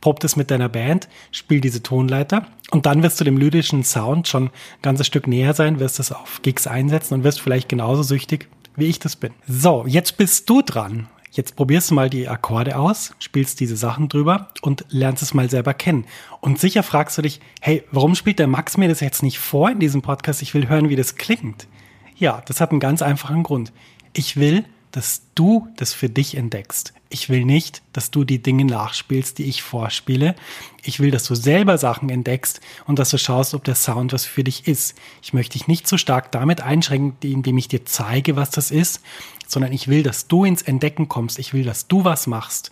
prob 0.03 0.19
das 0.19 0.35
mit 0.35 0.51
deiner 0.51 0.67
Band, 0.67 1.07
spiel 1.31 1.61
diese 1.61 1.81
Tonleiter 1.81 2.45
und 2.71 2.85
dann 2.85 3.03
wirst 3.03 3.21
du 3.21 3.23
dem 3.23 3.37
lyrischen 3.37 3.85
Sound 3.85 4.27
schon 4.27 4.47
ein 4.47 4.51
ganzes 4.81 5.07
Stück 5.07 5.27
näher 5.27 5.53
sein, 5.53 5.79
wirst 5.79 5.97
es 5.97 6.11
auf 6.11 6.41
Gigs 6.41 6.67
einsetzen 6.67 7.13
und 7.13 7.23
wirst 7.23 7.39
vielleicht 7.39 7.69
genauso 7.69 8.03
süchtig, 8.03 8.49
wie 8.75 8.87
ich 8.87 8.99
das 8.99 9.15
bin. 9.15 9.31
So, 9.47 9.85
jetzt 9.87 10.17
bist 10.17 10.49
du 10.49 10.61
dran. 10.61 11.07
Jetzt 11.31 11.55
probierst 11.55 11.89
du 11.89 11.95
mal 11.95 12.09
die 12.09 12.27
Akkorde 12.27 12.75
aus, 12.77 13.13
spielst 13.17 13.61
diese 13.61 13.77
Sachen 13.77 14.09
drüber 14.09 14.49
und 14.61 14.83
lernst 14.89 15.23
es 15.23 15.33
mal 15.33 15.49
selber 15.49 15.73
kennen. 15.73 16.05
Und 16.41 16.59
sicher 16.59 16.83
fragst 16.83 17.17
du 17.17 17.21
dich, 17.21 17.39
hey, 17.61 17.85
warum 17.89 18.13
spielt 18.15 18.39
der 18.39 18.47
Max 18.47 18.75
mir 18.75 18.89
das 18.89 18.99
jetzt 18.99 19.23
nicht 19.23 19.39
vor 19.39 19.71
in 19.71 19.79
diesem 19.79 20.01
Podcast? 20.01 20.41
Ich 20.41 20.53
will 20.53 20.67
hören, 20.67 20.89
wie 20.89 20.97
das 20.97 21.15
klingt. 21.15 21.69
Ja, 22.17 22.43
das 22.45 22.59
hat 22.59 22.71
einen 22.71 22.81
ganz 22.81 23.01
einfachen 23.01 23.43
Grund. 23.43 23.71
Ich 24.11 24.35
will, 24.35 24.65
dass 24.91 25.23
du 25.33 25.69
das 25.77 25.93
für 25.93 26.09
dich 26.09 26.35
entdeckst. 26.35 26.93
Ich 27.13 27.29
will 27.29 27.45
nicht, 27.45 27.83
dass 27.93 28.09
du 28.09 28.23
die 28.23 28.41
Dinge 28.41 28.65
nachspielst, 28.65 29.37
die 29.37 29.43
ich 29.43 29.61
vorspiele. 29.61 30.33
Ich 30.81 30.99
will, 30.99 31.11
dass 31.11 31.25
du 31.25 31.35
selber 31.35 31.77
Sachen 31.77 32.09
entdeckst 32.09 32.59
und 32.87 32.97
dass 32.97 33.11
du 33.11 33.19
schaust, 33.19 33.53
ob 33.53 33.63
der 33.63 33.75
Sound 33.75 34.13
was 34.13 34.25
für 34.25 34.43
dich 34.43 34.67
ist. 34.67 34.97
Ich 35.21 35.31
möchte 35.31 35.53
dich 35.53 35.67
nicht 35.67 35.87
so 35.87 35.97
stark 35.97 36.31
damit 36.31 36.61
einschränken, 36.61 37.15
indem 37.21 37.59
ich 37.59 37.67
dir 37.67 37.85
zeige, 37.85 38.35
was 38.35 38.49
das 38.49 38.71
ist, 38.71 39.03
sondern 39.47 39.73
ich 39.73 39.87
will, 39.87 40.01
dass 40.01 40.27
du 40.27 40.43
ins 40.43 40.63
Entdecken 40.63 41.07
kommst. 41.07 41.37
Ich 41.37 41.53
will, 41.53 41.63
dass 41.63 41.87
du 41.87 42.03
was 42.03 42.25
machst. 42.25 42.71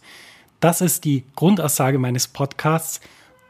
Das 0.60 0.82
ist 0.82 1.06
die 1.06 1.24
Grundaussage 1.36 2.00
meines 2.00 2.28
Podcasts. 2.28 3.00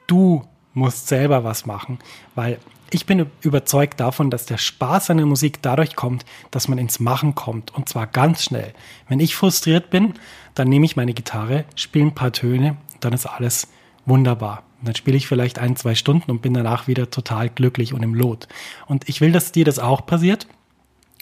Du 0.07 0.45
musst 0.73 1.07
selber 1.07 1.45
was 1.45 1.65
machen, 1.65 1.99
weil 2.35 2.59
ich 2.93 3.05
bin 3.05 3.25
überzeugt 3.41 3.99
davon, 3.99 4.29
dass 4.29 4.45
der 4.45 4.57
Spaß 4.57 5.09
an 5.09 5.17
der 5.17 5.25
Musik 5.25 5.61
dadurch 5.61 5.95
kommt, 5.95 6.25
dass 6.51 6.67
man 6.67 6.77
ins 6.77 6.99
Machen 6.99 7.35
kommt 7.35 7.73
und 7.73 7.89
zwar 7.89 8.05
ganz 8.05 8.43
schnell. 8.43 8.73
Wenn 9.07 9.19
ich 9.19 9.35
frustriert 9.35 9.89
bin, 9.89 10.13
dann 10.53 10.67
nehme 10.67 10.85
ich 10.85 10.97
meine 10.97 11.13
Gitarre, 11.13 11.65
spiele 11.75 12.07
ein 12.07 12.15
paar 12.15 12.33
Töne, 12.33 12.77
dann 12.99 13.13
ist 13.13 13.25
alles 13.25 13.69
wunderbar. 14.05 14.63
Und 14.79 14.87
dann 14.87 14.95
spiele 14.95 15.15
ich 15.15 15.27
vielleicht 15.27 15.59
ein, 15.59 15.75
zwei 15.75 15.95
Stunden 15.95 16.29
und 16.29 16.41
bin 16.41 16.53
danach 16.53 16.87
wieder 16.87 17.09
total 17.09 17.49
glücklich 17.49 17.93
und 17.93 18.03
im 18.03 18.13
Lot. 18.13 18.47
Und 18.87 19.07
ich 19.07 19.21
will, 19.21 19.31
dass 19.31 19.51
dir 19.51 19.63
das 19.63 19.79
auch 19.79 20.05
passiert. 20.05 20.47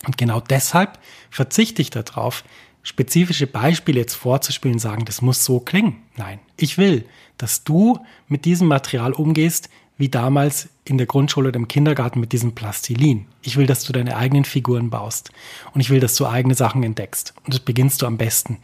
Und 0.06 0.18
genau 0.18 0.40
deshalb 0.40 0.98
verzichte 1.30 1.82
ich 1.82 1.90
darauf, 1.90 2.44
spezifische 2.84 3.48
Beispiele 3.48 4.00
jetzt 4.00 4.16
vorzuspielen, 4.16 4.80
sagen, 4.80 5.06
das 5.06 5.22
muss 5.22 5.44
so 5.44 5.60
klingen. 5.60 6.02
Nein, 6.16 6.40
ich 6.56 6.78
will, 6.78 7.06
dass 7.38 7.64
du 7.64 8.00
mit 8.28 8.46
diesem 8.46 8.68
Material 8.68 9.12
umgehst, 9.12 9.70
wie 10.00 10.10
damals 10.10 10.70
in 10.86 10.98
der 10.98 11.06
Grundschule 11.06 11.50
oder 11.50 11.60
im 11.60 11.68
Kindergarten 11.68 12.20
mit 12.20 12.32
diesem 12.32 12.56
Plastilin. 12.56 13.28
Ich 13.44 13.58
will, 13.58 13.68
dass 13.68 13.84
du 13.84 13.94
deine 13.94 14.18
eigenen 14.18 14.46
Figuren 14.46 14.90
baust 14.90 15.30
und 15.74 15.82
ich 15.82 15.92
will, 15.92 16.00
dass 16.00 16.16
du 16.16 16.26
eigene 16.26 16.56
Sachen 16.56 16.82
entdeckst. 16.82 17.36
Und 17.44 17.54
das 17.54 17.60
beginnst 17.60 18.02
du 18.02 18.08
am 18.08 18.18
besten 18.18 18.58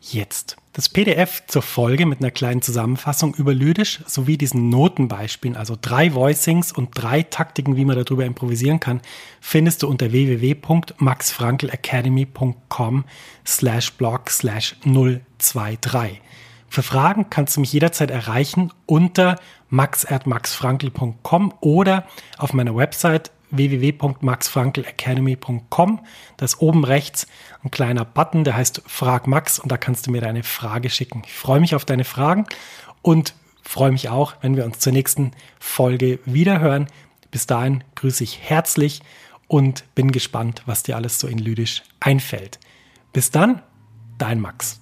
jetzt. 0.00 0.56
Das 0.74 0.88
PDF 0.88 1.42
zur 1.46 1.60
Folge 1.62 2.06
mit 2.06 2.20
einer 2.20 2.30
kleinen 2.30 2.62
Zusammenfassung 2.62 3.34
über 3.34 3.52
Lydisch 3.54 4.00
sowie 4.06 4.38
diesen 4.38 4.68
Notenbeispielen, 4.68 5.56
also 5.56 5.76
drei 5.80 6.14
Voicings 6.14 6.72
und 6.72 6.90
drei 6.94 7.22
Taktiken, 7.22 7.76
wie 7.76 7.84
man 7.84 8.02
darüber 8.02 8.24
improvisieren 8.24 8.80
kann, 8.80 9.02
findest 9.40 9.82
du 9.82 9.88
unter 9.88 10.12
www.maxfrankelacademy.com 10.12 13.04
slash 13.46 13.92
blog 13.92 14.30
slash 14.30 14.76
023. 14.84 16.20
Für 16.72 16.82
Fragen 16.82 17.28
kannst 17.28 17.54
du 17.54 17.60
mich 17.60 17.74
jederzeit 17.74 18.10
erreichen 18.10 18.72
unter 18.86 19.38
max.maxfrankel.com 19.68 21.52
oder 21.60 22.06
auf 22.38 22.54
meiner 22.54 22.74
Website 22.74 23.30
www.maxfrankelacademy.com. 23.50 26.00
Da 26.38 26.44
ist 26.46 26.62
oben 26.62 26.84
rechts 26.84 27.26
ein 27.62 27.70
kleiner 27.70 28.06
Button, 28.06 28.44
der 28.44 28.56
heißt 28.56 28.84
Frag 28.86 29.26
Max 29.26 29.58
und 29.58 29.70
da 29.70 29.76
kannst 29.76 30.06
du 30.06 30.10
mir 30.10 30.22
deine 30.22 30.44
Frage 30.44 30.88
schicken. 30.88 31.24
Ich 31.26 31.34
freue 31.34 31.60
mich 31.60 31.74
auf 31.74 31.84
deine 31.84 32.04
Fragen 32.04 32.46
und 33.02 33.34
freue 33.60 33.92
mich 33.92 34.08
auch, 34.08 34.36
wenn 34.40 34.56
wir 34.56 34.64
uns 34.64 34.78
zur 34.78 34.94
nächsten 34.94 35.32
Folge 35.60 36.20
wiederhören. 36.24 36.86
Bis 37.30 37.46
dahin 37.46 37.84
grüße 37.96 38.24
ich 38.24 38.38
herzlich 38.40 39.02
und 39.46 39.84
bin 39.94 40.10
gespannt, 40.10 40.62
was 40.64 40.84
dir 40.84 40.96
alles 40.96 41.20
so 41.20 41.28
in 41.28 41.36
Lüdisch 41.36 41.82
einfällt. 42.00 42.58
Bis 43.12 43.30
dann, 43.30 43.60
dein 44.16 44.40
Max. 44.40 44.80